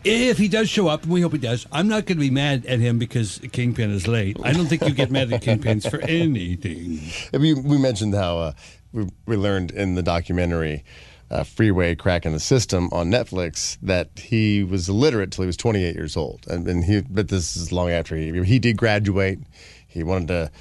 [0.05, 2.29] If he does show up, and we hope he does, I'm not going to be
[2.29, 4.37] mad at him because Kingpin is late.
[4.43, 6.99] I don't think you get mad at Kingpins for anything.
[7.33, 8.51] We, we mentioned how uh,
[8.93, 10.83] we, we learned in the documentary
[11.31, 15.57] uh, Freeway Crack in the System on Netflix that he was illiterate till he was
[15.57, 16.45] 28 years old.
[16.47, 19.39] And, and he, but this is long after he, he did graduate.
[19.87, 20.51] He wanted to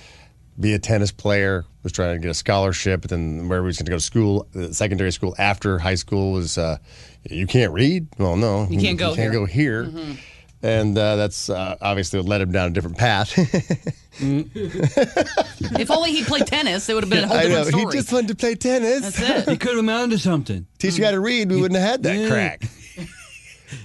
[0.59, 3.77] be a tennis player, was trying to get a scholarship, but then where he was
[3.77, 6.79] going to go to school, uh, secondary school after high school was, uh,
[7.31, 8.07] you can't read?
[8.19, 8.67] Well, no.
[8.69, 9.41] You can't go you can't here.
[9.41, 10.17] go here.
[10.63, 13.33] And uh, that's uh, obviously led him down a different path.
[14.21, 17.65] If only he played tennis, it would have been a whole I know.
[17.65, 19.01] different He just wanted to play tennis.
[19.01, 19.45] That's it.
[19.49, 19.61] He it.
[19.61, 20.67] could have amounted to something.
[20.79, 22.29] teach you how to read, we wouldn't have had that Yeah.
[22.29, 22.63] crack.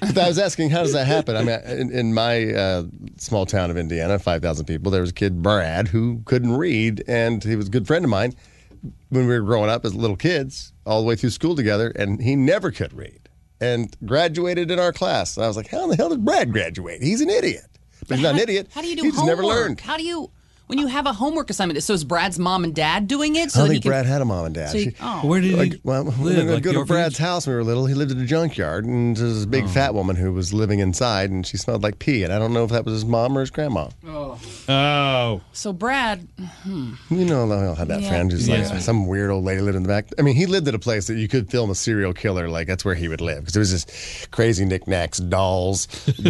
[0.02, 1.36] but I was asking, how does that happen?
[1.36, 2.84] I mean, in, in my uh,
[3.18, 7.44] small town of Indiana, 5,000 people, there was a kid, Brad, who couldn't read, and
[7.44, 8.36] he was a good friend of mine
[9.10, 12.22] when we were growing up as little kids, all the way through school together, and
[12.22, 13.29] he never could read
[13.62, 15.36] and graduated in our class.
[15.38, 17.02] And I was like, how in the hell did Brad graduate?
[17.02, 17.66] He's an idiot.
[18.08, 18.68] But he's not an idiot.
[18.74, 19.38] How do you do He just homework?
[19.38, 19.80] never learned.
[19.82, 20.32] How do you
[20.68, 21.82] when you have a homework assignment?
[21.84, 23.46] So is Brad's mom and dad doing it?
[23.46, 24.70] I So don't he think can, Brad had a mom and dad.
[24.70, 25.26] So he, She- oh.
[25.28, 26.18] Where did he Like, well, we live?
[26.22, 27.18] were going Like go the to Brad's orphanage?
[27.18, 27.86] house when we were little.
[27.88, 29.50] He lived in a junkyard, and there was this Oh.
[29.50, 32.24] big fat woman who was living inside, and she smelled like pee.
[32.24, 33.90] And I don't know if that was his mom or his grandma.
[34.08, 34.19] Oh.
[34.72, 36.28] Oh, So Brad,
[36.64, 36.94] hmm.
[37.10, 38.10] You know, I had that Yeah.
[38.10, 38.70] friend who's Yes.
[38.70, 40.06] like some weird old lady lived in the back.
[40.20, 42.48] I mean, he lived at a place that you could film a serial killer.
[42.50, 45.88] Like that's where he would live because it was just crazy knickknacks, dolls,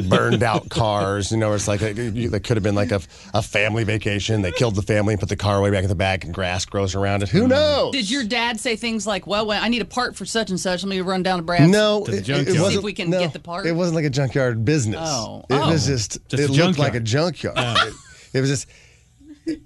[0.08, 1.32] burned out cars.
[1.34, 3.02] You know, it's like a, you- that could have been like a,
[3.34, 4.42] a family vacation.
[4.42, 6.64] They killed the family and put the car way back in the back, and grass
[6.64, 7.30] grows around it.
[7.30, 7.50] Who mm.
[7.50, 7.92] knows?
[7.92, 10.60] did your dad say things like, "Well, when I need a part for such and
[10.60, 10.82] such.
[10.84, 12.84] Let me run down to Brad's." No, To the it, it See if wasn't.
[12.86, 13.66] we can no, get the part.
[13.66, 15.00] It wasn't like a junkyard business.
[15.04, 15.44] Oh.
[15.50, 15.70] it Oh.
[15.72, 16.20] was just.
[16.30, 17.56] Just it a looked like a junkyard.
[17.58, 17.94] junkyard.
[18.34, 18.68] It, it was just.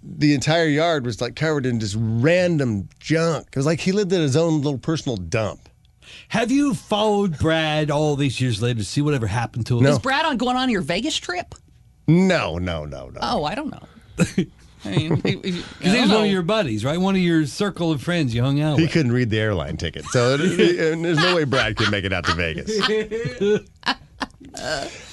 [0.02, 3.48] The entire yard was like covered in just random junk.
[3.48, 5.68] It was like he lived in his own little personal dump.
[6.30, 9.84] have you followed Brad all these years later to see whatever happened to him?
[9.84, 9.90] No.
[9.92, 11.54] Is Brad on going on your Vegas trip?
[12.08, 13.20] No, no, no, no.
[13.22, 13.88] Oh, I don't know.
[14.86, 16.98] I mean, he, he- Because he don't was one of your buddies, right?
[17.00, 18.92] One of your circle of friends you hung out He with.
[18.94, 22.14] couldn't read the airline ticket, so it, and there's no way Brad could make it
[22.14, 22.72] out to Vegas.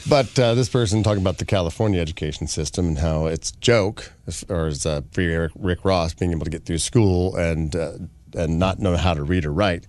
[0.08, 4.12] But uh, this person talking about the California education system and how it's joke,
[4.48, 7.92] or as uh, for Rick, Rick Ross being able to get through school and uh,
[8.34, 9.86] and not know how to read or write,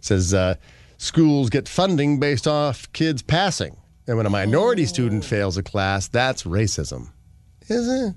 [0.00, 0.54] says uh,
[0.98, 6.08] schools get funding based off kids passing, and when a minority student fails a class,
[6.08, 7.10] that's racism.
[7.68, 8.14] Is it?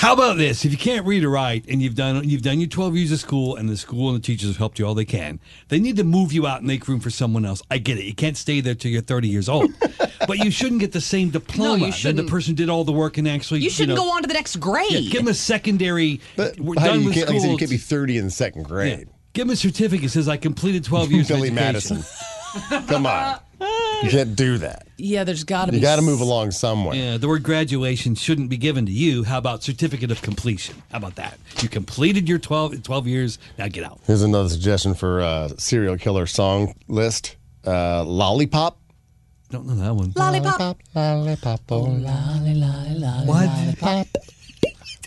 [0.04, 0.66] How about this?
[0.66, 3.20] If you can't read or write, and you've done you've done your twelve years of
[3.20, 5.96] school, and the school and the teachers have helped you all they can, they need
[5.96, 7.62] to move you out and make room for someone else.
[7.70, 8.04] I get it.
[8.04, 9.70] You can't stay there till you're thirty years old,
[10.26, 12.28] but you shouldn't get the same diploma that the shouldn't.
[12.28, 13.60] person did all the work and actually.
[13.60, 14.90] You shouldn't know, go on to the next grade.
[14.90, 16.20] Yeah, give him a secondary.
[16.36, 17.52] But we're done you with can't, like I said, school.
[17.52, 18.98] you can't be 30 in the second grade.
[18.98, 19.04] Yeah.
[19.32, 21.28] Give him a certificate that says I completed twelve years.
[21.28, 21.96] Billy of education.
[21.96, 22.86] Madison.
[22.88, 23.38] Come on.
[23.60, 24.86] You can't do that.
[24.98, 25.78] yeah, there's got to be.
[25.78, 26.94] You got to move along somewhere.
[26.94, 29.24] Yeah, the word graduation shouldn't be given to you.
[29.24, 30.82] How about certificate of completion?
[30.90, 31.38] How about that?
[31.62, 33.38] You completed your 12, 12 years.
[33.58, 34.00] Now get out.
[34.06, 37.36] Here's another suggestion for a serial killer song list.
[37.66, 38.78] Uh, Lollipop.
[39.50, 40.12] Don't know that one.
[40.16, 40.78] Lollipop.
[40.94, 41.60] Lollipop.
[41.70, 41.84] Oh,
[43.24, 44.33] What?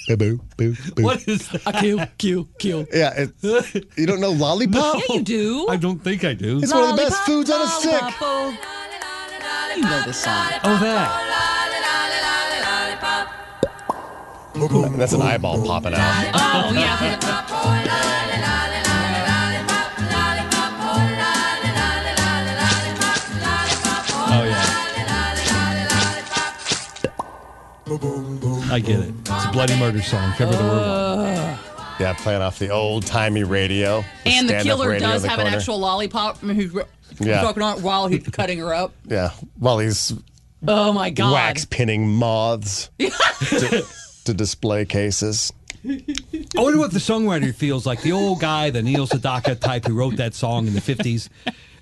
[0.08, 1.04] Boo, boo, boo, boo.
[1.04, 1.76] What is that?
[1.80, 2.86] Kill, kill, kill.
[2.94, 5.02] Yeah, it, you don't know Lollipop?
[5.10, 5.68] Yeah, you do.
[5.68, 6.60] I don't think I do.
[6.62, 8.02] It's one of the best foods on a stick.
[8.02, 8.58] Lollipop, oh.
[9.76, 10.50] You know this song.
[10.64, 11.34] Oh, that.
[14.98, 16.00] That's an eyeball popping out.
[16.34, 17.20] Oh, yeah.
[17.50, 18.18] Oh, yeah.
[28.70, 29.27] I get it.
[29.60, 30.34] It's a bloody murder song.
[30.34, 31.60] Cover the there were one.
[32.00, 34.04] Yeah, playing off the old timey radio.
[34.26, 35.58] And the stand-up killer radio in does the have an corner.
[35.58, 36.38] actual lollipop.
[36.44, 36.74] I mean, Who's
[37.20, 37.42] Yeah.
[37.42, 38.94] talking on while he's cutting her up.
[39.08, 40.14] Yeah, while he's
[40.68, 41.34] Oh my god!
[41.34, 43.86] wax pinning moths to,
[44.26, 45.52] to display cases.
[45.88, 46.04] I
[46.56, 48.02] wonder what the songwriter feels like.
[48.02, 51.30] The old guy, the Neil Sedaka type who wrote that song in the 50s.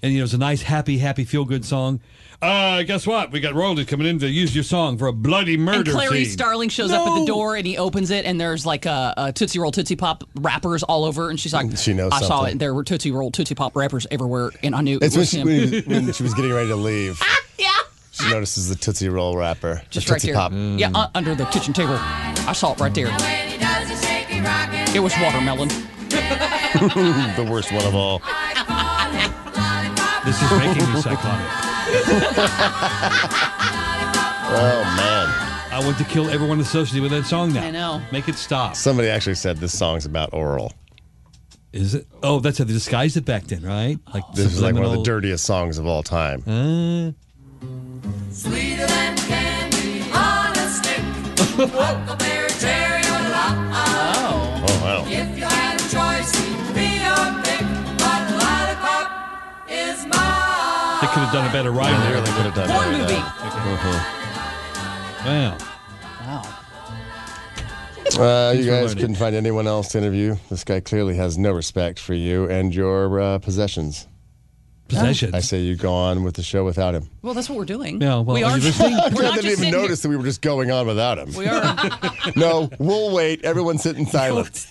[0.04, 2.00] And, you know, it's a nice, happy, happy, feel good song.
[2.46, 3.32] Uh, guess what?
[3.32, 5.78] We got royalties coming in to use your song for a bloody murder.
[5.80, 6.38] And murder Clarice scene.
[6.38, 9.34] Starling shows up at the door and he opens it and there's like a, a
[9.34, 12.60] Tootsie Roll Tootsie Pop wrappers all over and she's like, She knows I saw it.
[12.60, 15.30] There were Tootsie Roll Tootsie Pop wrappers everywhere and I knew It's it when was
[15.30, 15.48] she, him.
[15.88, 17.20] when, when she was getting ready to leave.
[17.58, 17.70] yeah,
[18.12, 19.82] She notices the Tootsie Roll wrapper.
[19.90, 20.36] just right Tootsie there.
[20.36, 20.52] Pop.
[20.54, 21.98] Yeah, uh, under the kitchen table.
[21.98, 23.08] I saw it right there.
[24.96, 25.70] It was watermelon.
[26.10, 28.20] the worst one of all.
[30.24, 31.75] This is making me psychotic.
[34.48, 35.28] Oh, man.
[35.74, 37.64] I want to kill everyone associated with that song now.
[37.66, 38.02] I know.
[38.12, 38.76] Make it stop.
[38.76, 40.72] Somebody actually said this song's about oral.
[41.74, 42.08] Is it?
[42.24, 43.98] Oh, that's how they disguised it back then, right?
[44.14, 46.44] Like This is like one of the dirtiest songs of all time.
[46.48, 47.12] Uh,
[51.58, 52.35] Oh.
[61.26, 62.22] Have done a better rhyme Yeah, there.
[62.22, 63.14] they could have done Porn better movie.
[63.14, 63.24] than
[65.26, 65.58] Wow.
[66.22, 66.52] Wow.
[68.18, 68.98] Uh, you guys learning.
[68.98, 70.36] couldn't find anyone else to interview.
[70.50, 74.08] This guy clearly has no respect for you and your uh, possessions.
[74.88, 75.34] Possessions.
[75.34, 77.10] I say you go on with the show without him.
[77.24, 78.00] Well, that's what we're doing.
[78.00, 78.58] Yeah, well, we are are.
[78.60, 78.72] you?
[78.78, 79.72] We're I didn't even sitting here.
[79.82, 81.34] notice that we were just going on without him.
[81.34, 81.76] We are.
[82.36, 83.44] No, we'll wait.
[83.44, 84.68] Everyone sit in silence.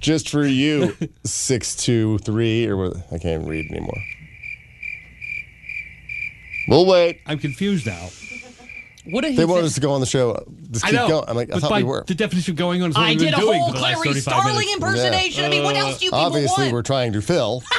[0.00, 3.96] Just for you, six two three or what- I can't even read anymore.
[6.68, 7.20] We'll wait.
[7.26, 8.08] I'm confused now.
[9.08, 10.44] What did he They wanted us to go on the show.
[10.70, 11.08] Just I keep know.
[11.08, 11.24] going.
[11.28, 12.02] I'm like, I but thought by we were.
[12.06, 13.74] the definition of going on is what I we've did a been doing whole for
[13.76, 14.74] the last Clarice 35 Starling minutes.
[14.74, 15.44] impersonation.
[15.44, 16.72] I mean, what else do you people Obviously, want?
[16.72, 17.62] we're trying to fill.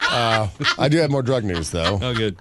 [0.00, 1.98] uh, I do have more drug news, though.
[2.00, 2.38] Oh, good.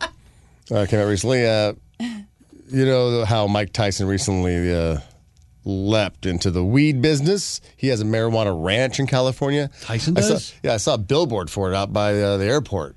[0.72, 1.46] Uh, came out recently.
[1.48, 5.00] Uh, you know how Mike Tyson recently uh,
[5.66, 7.60] leapt into the weed business.
[7.76, 9.70] He has a marijuana ranch in California.
[9.82, 10.54] Tyson I saw- does?
[10.64, 12.96] yeah, I saw a billboard for it out by uh, the airport.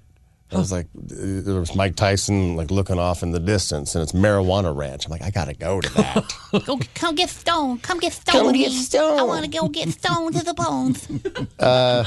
[0.53, 4.13] I was like, there was Mike Tyson like looking off in the distance, and it's
[4.13, 5.05] marijuana ranch.
[5.05, 6.35] I'm like, I gotta go to that.
[6.67, 7.83] Go, come get stoned.
[7.83, 8.33] Come get stoned.
[8.39, 9.19] Come with get stoned.
[9.21, 11.09] I want to go get stoned to the bones.
[11.59, 12.05] Uh,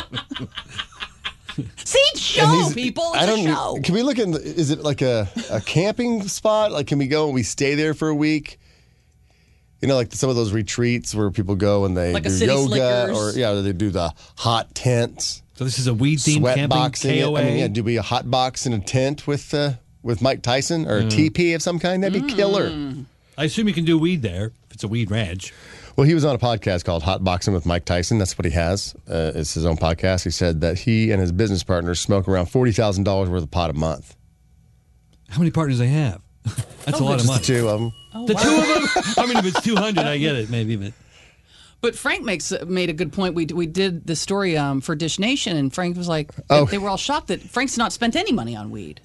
[1.84, 3.04] See, and show he's- people.
[3.13, 3.39] It's I don't.
[3.39, 3.80] a show.
[3.84, 4.32] Can we look in?
[4.32, 6.71] The, is it like a, a camping spot?
[6.71, 8.60] Like, can we go and we stay there for a week?
[9.82, 12.36] You know, like some of those retreats where people go and they Like a do
[12.36, 12.67] City yoga,
[13.08, 13.36] Slickers.
[13.36, 15.41] or yeah, they do the hot tents.
[15.60, 17.17] So this is a weed themed sweat camping boxing.
[17.17, 17.22] it.
[17.22, 17.41] KOA.
[17.41, 20.41] I mean, yeah, do we a hot box in a tent with uh, with Mike
[20.41, 22.02] Tyson or a TP of some kind?
[22.02, 22.72] That'd be killer.
[23.38, 25.54] I assume you can do weed there if it's a weed ranch.
[25.98, 28.19] Well, he was on a podcast called Hot Boxing with Mike Tyson.
[28.19, 28.95] That's what he has.
[29.06, 30.24] Uh, it's his own podcast.
[30.24, 33.52] He said that he and his business partners smoke around forty thousand dollars worth of
[33.52, 34.15] pot a month.
[35.28, 36.22] How many partners they have?
[36.86, 37.39] That's a lot of money.
[37.39, 38.28] the two of them.
[38.28, 39.13] The two of them.
[39.17, 40.93] I mean, if it's two hundred, I get it, maybe, but
[41.81, 43.35] But Frank makes made a good point.
[43.35, 46.65] We we did the story um, for Dish Nation, and Frank was like, Oh.
[46.65, 48.99] they were all shocked that Frank's not spent any money on weed.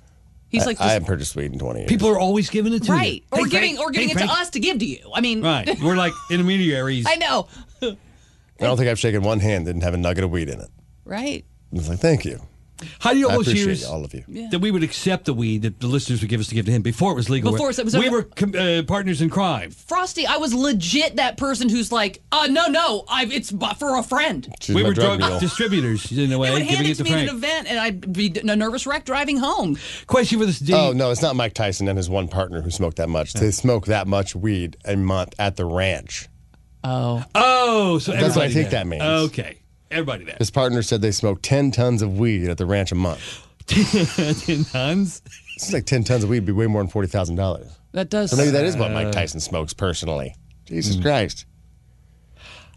[0.49, 1.89] He's like, I this- haven't purchased weed in twenty years.
[1.89, 2.93] people are always giving it to you.
[2.93, 5.11] right, or Hey, giving Frank- or giving hey, it to us to give to you.
[5.15, 7.07] I mean, Right, we're like intermediaries.
[7.09, 7.49] I know,
[7.83, 7.97] I
[8.59, 10.69] don't think I've shaken one hand that didn't have a nugget of weed in it.
[11.05, 11.45] right?
[11.73, 12.41] I was like, thank you.
[12.99, 14.49] How do you I all those years all of you.
[14.51, 16.73] that we would accept the weed that the listeners would give us to give to
[16.73, 17.53] him before it was legal?
[17.53, 19.71] Before it was- we were com- uh, partners in crime.
[19.71, 23.97] Frosty, I was legit that person who's like, uh, no, no, I it's bu- for
[23.97, 24.53] a friend.
[24.61, 25.39] She's we were drug, mule.
[25.39, 27.31] distributors in a way, They would hand giving it it to to me at Frank.
[27.31, 29.79] an event, and I'd be a nervous wreck driving home.
[30.09, 30.73] Question for this D.
[30.75, 33.33] Oh no, it's not Mike Tyson and his one partner who smoke that much.
[33.35, 36.29] They smoke that much weed a month at the ranch.
[36.83, 38.81] Oh, Oh, so That's what I everybody think there.
[38.81, 39.03] that means.
[39.03, 39.59] Okay,
[39.95, 40.37] everybody there.
[40.39, 43.47] His partner said they smoke ten tons of weed at the ranch a month.
[43.67, 45.23] Ten tons.
[45.55, 47.67] This is like ten tons of weed would be way more than forty thousand dollars.
[47.93, 48.31] that does.
[48.31, 50.35] So maybe that is what Mike Tyson smokes personally.
[50.69, 50.75] hmm.
[50.75, 51.47] Jesus Christ.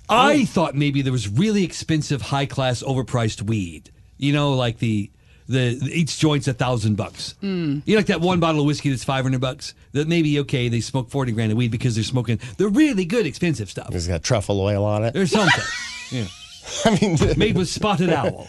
[0.10, 3.91] I thought maybe there was really expensive, high class, overpriced weed.
[4.17, 5.12] You know, like the
[5.47, 7.36] the, the each joint's a thousand bucks.
[7.41, 7.82] Mm.
[7.86, 9.73] You know, like that one bottle of whiskey that's five hundred bucks.
[9.91, 13.25] That maybe okay, they smoke forty grand of weed because they're smoking the really good,
[13.25, 13.93] expensive stuff.
[13.93, 15.13] It's got truffle oil on it.
[15.13, 15.63] There's something.
[16.12, 16.25] yeah.
[16.86, 18.47] I mean, Made with spotted owl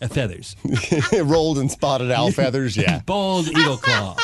[0.00, 0.56] uh, feathers,
[1.22, 2.76] rolled in spotted owl feathers.
[2.76, 3.00] Yeah.
[3.06, 4.16] bald eagle claw.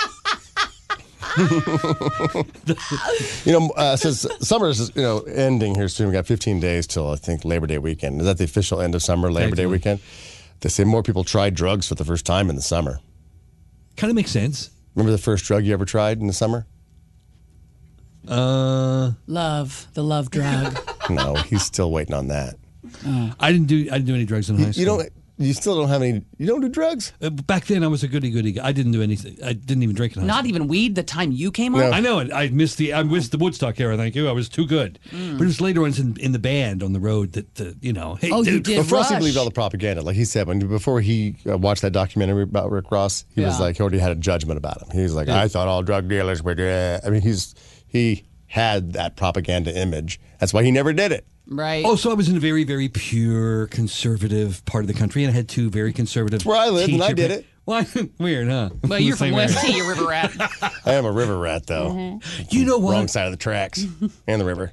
[3.45, 7.11] You know, uh, since summer's you know ending here soon, we got 15 days till
[7.11, 8.21] I think Labor Day weekend.
[8.21, 9.31] Is that the official end of summer?
[9.31, 10.01] Labor Day weekend.
[10.61, 12.99] They say more people try drugs for the first time in the summer.
[13.97, 14.71] Kind of makes sense.
[14.95, 16.67] Remember the first drug you ever tried in the summer?
[18.27, 20.77] Uh, love the love drug.
[21.09, 22.57] No, he's still waiting on that.
[23.41, 24.81] I didn't do I didn't do any drugs in high school.
[24.81, 25.09] You don't.
[25.41, 26.25] You still don't have any.
[26.39, 27.13] You don't do drugs.
[27.23, 28.51] Uh, back then, I was a goody goody.
[28.51, 28.67] guy.
[28.67, 29.39] I didn't do anything.
[29.45, 30.49] I didn't even drink in high Not school.
[30.49, 30.97] even weed.
[30.97, 31.87] The time you came No.
[31.87, 31.93] on.
[31.95, 32.33] I know it.
[32.33, 33.97] I missed the I missed the Woodstock era.
[33.97, 34.29] Thank you.
[34.29, 34.99] I was too good.
[35.13, 37.93] But it was later on in, in the band on the road that uh, you
[37.93, 38.17] know.
[38.17, 38.79] Hey, Oh, you did.
[38.79, 39.21] But Frosty Rush.
[39.21, 40.03] believed all the propaganda.
[40.03, 43.61] Like he said, when before he uh, watched that documentary about Rick Ross, he was
[43.61, 44.89] like he already had a judgment about him.
[44.91, 46.57] He was like, I thought all drug dealers were.
[46.59, 47.55] Uh, I mean, he's
[47.87, 50.19] he had that propaganda image.
[50.41, 51.25] That's why he never did it.
[51.51, 51.85] Right.
[51.85, 55.33] Oh, so I was in a very, very pure conservative part of the country, and
[55.33, 56.41] I had two very conservative.
[56.41, 57.47] That's where I lived, and I did pa- it.
[57.65, 57.87] Why?
[58.19, 58.71] Weird, huh?
[58.85, 59.73] well, you're from West area.
[59.73, 60.33] T, you river rat.
[60.87, 61.91] I am a river rat, though.
[61.91, 62.43] Mm-hmm.
[62.51, 62.93] You know what?
[62.93, 63.85] Wrong side of the tracks
[64.27, 64.73] and the river.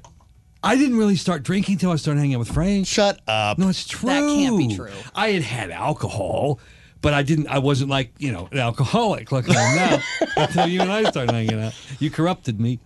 [0.62, 2.86] I didn't really start drinking until I started hanging out with Frank.
[2.86, 3.58] Shut up.
[3.58, 4.08] No, it's true.
[4.08, 4.90] That can't be true.
[5.14, 6.58] I had had alcohol,
[7.02, 7.46] but I didn't.
[7.48, 10.02] I wasn't like you know an alcoholic like I am now
[10.36, 11.74] until you and I started hanging out.
[12.00, 12.80] You corrupted me.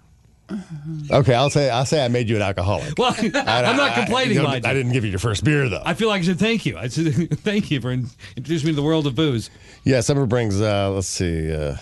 [1.10, 2.98] Okay, I'll say I'll say I made you an alcoholic.
[2.98, 5.82] Well, I, I'm not complaining, I, I didn't give you your first beer though.
[5.84, 6.76] I feel like I said thank you.
[6.78, 9.50] I said thank you for in- introducing me to the world of booze.
[9.84, 11.76] Yeah, summer brings, uh, let's see, uh,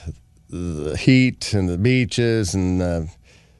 [0.51, 3.03] the heat and the beaches and uh,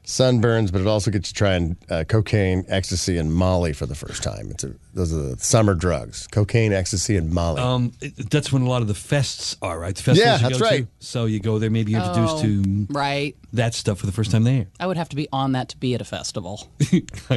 [0.09, 4.23] sunburns, but it also gets you trying uh, cocaine, ecstasy, and Molly for the first
[4.23, 4.49] time.
[4.49, 7.61] It's a, those are the summer drugs: cocaine, ecstasy, and Molly.
[7.61, 9.95] Um, it- that's when a lot of the fests are, right?
[9.95, 10.75] The festivals Yeah, you that's go to.
[10.75, 10.87] right.
[10.99, 13.35] So you go there, maybe you're introduced Oh, to right.
[13.53, 14.65] that stuff for the first time there.
[14.79, 16.67] I would have to be on that to be at a festival.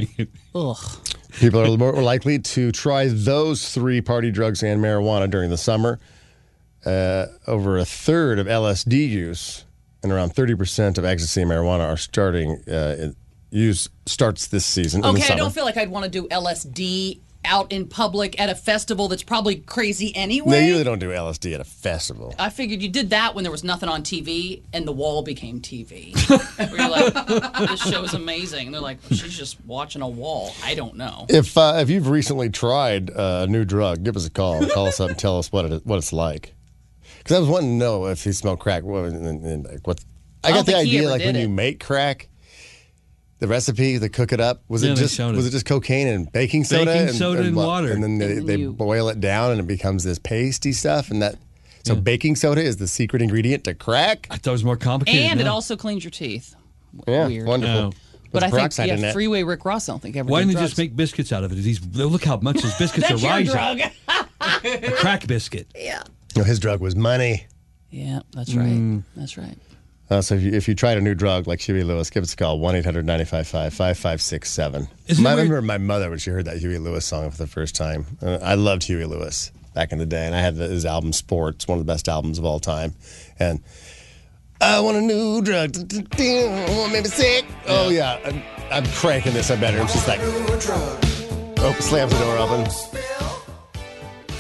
[0.54, 0.76] Ugh.
[1.40, 5.98] People are more likely to try those three party drugs and marijuana during the summer.
[6.85, 9.64] Uh, over a third of LSD use
[10.02, 13.12] and around 30% of ecstasy and marijuana are starting uh,
[13.50, 17.72] use starts this season Okay, I don't feel like I'd want to do LSD out
[17.72, 20.50] in public at a festival that's probably crazy anyway.
[20.50, 22.34] They usually don't do LSD at a festival.
[22.38, 25.60] I figured you did that when there was nothing on TV and the wall became
[25.60, 26.14] TV.
[26.70, 28.66] You're like, this show's amazing.
[28.66, 30.52] And they're like, she's just watching a wall.
[30.62, 31.26] I don't know.
[31.28, 34.64] If uh, if you've recently tried uh, a new drug, give us a call.
[34.68, 36.54] Call us up and tell us what it what it's like.
[37.22, 38.82] Because I was wanting to know if he smelled crack.
[38.82, 40.00] What, and, and, like, what
[40.44, 42.28] I, I got don't the idea like when did you make crack,
[43.38, 44.62] the recipe, they cook it up.
[44.68, 45.48] Was Yeah, it just was it.
[45.48, 46.87] it just cocaine and baking soda?
[46.92, 47.92] Baking soda and what- water.
[47.92, 51.23] and then they, And they boil it down and it becomes this pasty stuff, and
[51.23, 51.37] that
[51.85, 54.27] So baking soda is the secret ingredient to crack.
[54.31, 55.31] I thought it was more complicated.
[55.31, 56.54] And it also cleans your teeth.
[57.08, 57.46] Yeah, Weird.
[57.46, 57.77] wonderful.
[57.77, 57.92] Oh.
[58.33, 59.12] But I think peroxide in yeah.
[59.12, 59.88] Freeway Rick Ross.
[59.88, 60.27] I don't think ever.
[60.31, 61.56] Why did didn't they just make biscuits out of it?
[61.56, 63.52] These look how much his biscuits That's are rising.
[63.52, 63.81] drug.
[64.64, 65.66] A crack biscuit.
[66.37, 67.46] No, his drug was money.
[67.90, 68.66] yeah, that's right.
[68.68, 69.02] Mm.
[69.16, 69.56] That's right.
[70.10, 72.35] Uh, so if you, if you tried a new drug like Huey Lewis, give us
[72.35, 74.88] a call, 1 800 955 5567.
[75.08, 77.37] Isn't it I weird- remember my mother when she heard that Huey Lewis song for
[77.38, 78.04] the first time.
[78.20, 81.12] Uh, I loved Huey Lewis back in the day, and I had the, his album
[81.14, 82.92] Sports, one of the best albums of all time.
[83.38, 83.62] And
[84.60, 85.74] I want a new drug.
[85.76, 87.46] I want Maybe sick.
[87.66, 88.18] Oh, yeah.
[88.24, 89.50] I'm, I'm cranking this.
[89.50, 89.80] I better.
[89.80, 92.66] I'm just like, oh, slams the door open.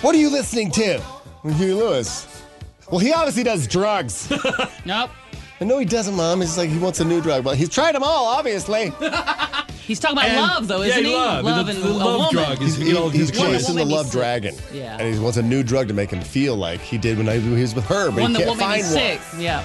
[0.02, 1.00] What are you listening to?
[1.44, 2.42] Huey Lewis.
[2.90, 4.30] Well, he obviously does drugs.
[4.84, 5.10] Nope.
[5.60, 6.40] No, he doesn't, Mom.
[6.40, 8.92] He's like he wants a new drug, but he's tried them all, obviously.
[9.86, 11.12] He's talking about And- love, though, isn't he?
[11.14, 11.44] love.
[11.44, 12.32] Love The- and the a love woman.
[12.32, 14.64] drug is- He's, You know, he's he's One chasing the woman love he's dragon, sick.
[14.72, 14.96] Yeah.
[14.98, 17.38] and he wants a new drug to make him feel like he did when I,
[17.38, 18.92] he was with her, but One he that can't won't make me find one.
[18.92, 19.40] sick.
[19.40, 19.64] Yeah.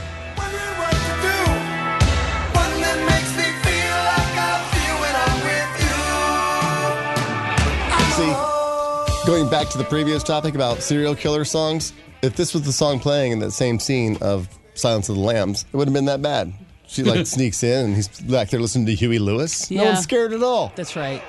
[9.28, 12.98] Going back to the previous topic about serial killer songs, if this was the song
[13.00, 16.22] playing in that same scene of Silence of the Lambs, it wouldn't have been that
[16.22, 16.54] bad.
[16.88, 19.70] She like sneaks in and he's back there listening to Huey Lewis.
[19.70, 19.90] No Yeah.
[19.90, 20.72] one's scared at all.
[20.76, 21.22] That's right.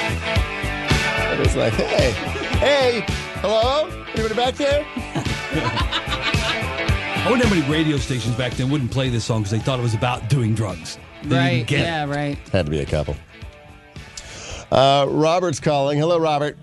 [0.00, 2.10] And it's like, hey,
[2.58, 3.04] hey,
[3.40, 4.84] hello, anybody back there?
[7.26, 9.78] I wonder how many radio stations back then wouldn't play this song because they thought
[9.78, 10.98] it was about doing drugs.
[11.22, 11.66] They didn't Right.
[11.66, 11.84] get it.
[11.84, 12.38] Yeah, right.
[12.52, 13.16] Had to be a couple.
[14.72, 15.98] Uh, Robert's calling.
[15.98, 16.58] Hello, Robert.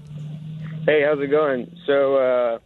[0.86, 1.76] Hey, how's it going?
[1.86, 2.60] So, uh,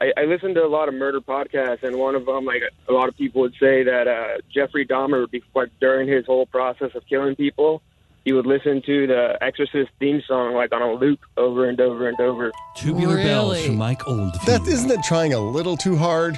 [0.00, 2.92] I, I listen to a lot of murder podcasts, and one of them, like a
[2.92, 7.02] lot of people would say that uh, Jeffrey Dahmer, before during his whole process of
[7.08, 7.82] killing people,
[8.24, 12.08] he would listen to the Exorcist theme song like on a loop over and over
[12.08, 12.52] and over.
[12.76, 14.46] Tubular bells from Mike Oldfield.
[14.46, 16.36] That isn't it trying a little too hard?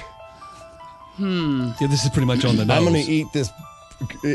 [1.17, 1.71] Hmm.
[1.79, 2.77] Yeah, this is pretty much on the nose.
[2.77, 3.51] I'm going to eat this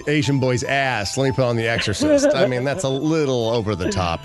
[0.07, 1.17] Asian boy's ass.
[1.17, 2.29] Let me put on The Exorcist.
[2.35, 4.21] I mean, that's a little over the top.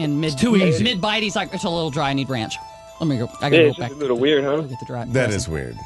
[0.00, 0.82] And mid too easy.
[0.82, 2.10] Mid bite, he's like, it's a little dry.
[2.10, 2.56] I need ranch.
[3.00, 3.26] Let me go.
[3.40, 3.90] I Yeah, gotta it's go just back.
[3.92, 4.60] a little weird, huh?
[4.62, 5.04] Get the dry.
[5.04, 5.34] That dressing.
[5.36, 5.76] is weird.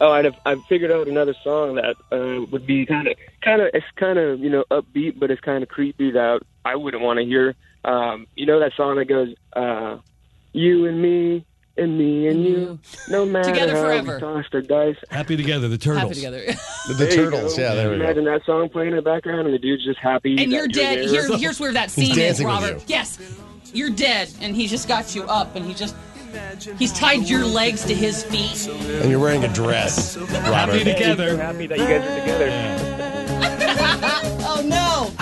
[0.00, 3.62] Oh, I'd have, I've figured out another song that uh, would be kind of, kind
[3.62, 7.02] of, it's kind of, you know, upbeat, but it's kind of creepy that I wouldn't
[7.02, 7.54] want to hear.
[7.84, 9.98] Um, you know that song that goes, uh,
[10.52, 11.46] "You and me,
[11.78, 13.12] and me and you, mm-hmm.
[13.12, 14.14] no matter Together how forever.
[14.14, 16.02] we tossed or dice." Happy together, the turtles.
[16.02, 16.44] Happy together.
[16.86, 17.56] The, the There you turtles.
[17.56, 17.62] go.
[17.62, 18.30] Yeah, there we Imagine go.
[18.32, 20.40] that song playing in the background, and the dude's just happy.
[20.40, 20.98] and you're dead.
[20.98, 21.26] there.
[21.28, 22.74] Here, here's where that scene is, Robert.
[22.74, 22.80] you.
[22.86, 23.18] Yes,
[23.74, 25.96] you're dead, and he just got you up, and he just
[26.78, 28.68] he's tied your legs to his feet.
[29.00, 30.76] And you're wearing a dress, Happy Robert.
[30.82, 31.36] Hey, together.
[31.36, 32.50] happy that you guys are together.
[34.48, 35.12] Oh no!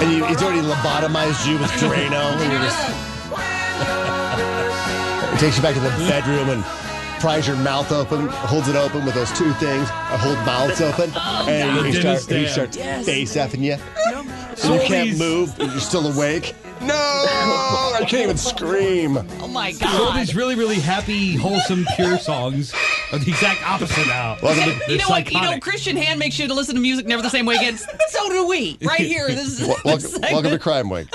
[0.00, 2.36] And you, he's already lobotomized you with Drano.
[2.36, 2.80] And you're just,
[5.32, 6.62] he takes you back to the bedroom and
[7.20, 11.10] pries your mouth open, holds it open with those two things, hold mouths open,
[11.48, 13.76] and he, start, he starts face effing you.
[14.56, 16.54] So you can't move, and you're still awake.
[16.78, 19.16] No, I can't even scream.
[19.40, 19.98] Oh my god.
[19.98, 20.20] All god!
[20.20, 22.74] these really, really happy, wholesome, pure songs
[23.12, 24.36] are the exact opposite now.
[24.42, 25.26] Welcome to, you They're know what?
[25.26, 25.62] You know, psychotic.
[25.62, 27.78] Christian Hand makes you to listen to music never the same way again.
[28.10, 29.26] So do we, right here.
[29.28, 30.32] This is wel- welcome, segment.
[30.32, 31.08] welcome to Crime Week.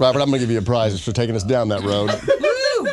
[0.00, 2.10] Robert, I'm going to give you a prize for taking us down that road.
[2.40, 2.90] Woo!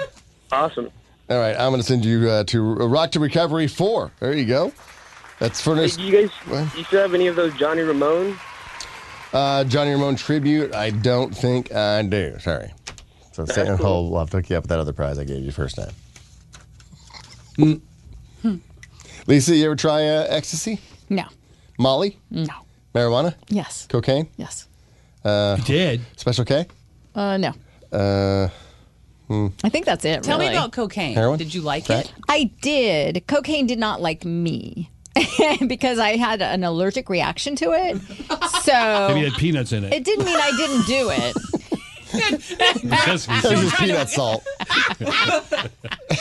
[0.51, 0.89] Awesome.
[1.29, 4.11] All right, I'm going to send you uh, to Rock to Recovery 4.
[4.19, 4.73] There you go.
[5.39, 5.97] That's Hey, furnished.
[5.97, 6.77] do you guys, What?
[6.77, 8.37] you still have any of those Johnny Ramone?
[9.33, 10.73] Uh, Johnny Ramone tribute.
[10.75, 12.37] I don't think I do.
[12.39, 12.71] Sorry.
[13.31, 14.11] So stay on hold.
[14.11, 15.91] We'll have to hook you up with that other prize I gave you first time.
[17.55, 18.55] Hmm.
[19.25, 20.79] Lisa, you ever try uh, ecstasy?
[21.09, 21.23] No.
[21.79, 22.19] Molly?
[22.29, 22.53] No.
[22.93, 23.33] Marijuana?
[23.47, 23.87] Yes.
[23.87, 24.27] Cocaine?
[24.37, 24.67] Yes.
[25.25, 26.01] You did.
[26.17, 26.67] Special K?
[27.15, 27.53] Uh, no.
[27.91, 28.49] Uh,
[29.63, 30.21] I think that's it.
[30.21, 31.15] Tell me about cocaine.
[31.15, 31.39] Heroin?
[31.39, 32.05] Did you like Crack?
[32.05, 32.13] it?
[32.29, 33.25] I did.
[33.27, 34.91] Cocaine did not like me
[35.67, 37.97] because I had an allergic reaction to it.
[38.63, 39.93] So Maybe it had peanuts in it.
[39.93, 41.35] it didn't mean I didn't do it.
[42.13, 42.89] Sesame
[43.41, 44.45] There's just peanut salt.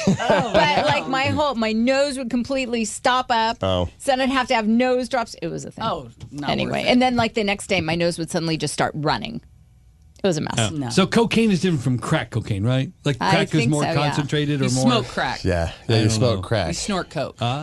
[0.07, 3.59] But like my whole my nose would completely stop up.
[3.63, 3.89] Oh.
[3.99, 5.35] So then I'd have to have nose drops.
[5.43, 5.85] It was a thing.
[5.85, 6.89] Oh, not anyway, worth it.
[6.89, 9.41] and then like the next day, my nose would suddenly just start running.
[10.23, 10.71] It was a mess.
[10.71, 10.89] No.
[10.91, 12.93] So cocaine is different from crack cocaine, right?
[13.05, 13.95] Like I crack is think more so, yeah.
[13.95, 14.85] concentrated or You more.
[14.85, 15.45] smoke crack.
[15.45, 16.49] Yeah, yeah, you don't smoke know.
[16.49, 16.69] crack.
[16.69, 17.37] You snort coke.
[17.41, 17.61] Uh,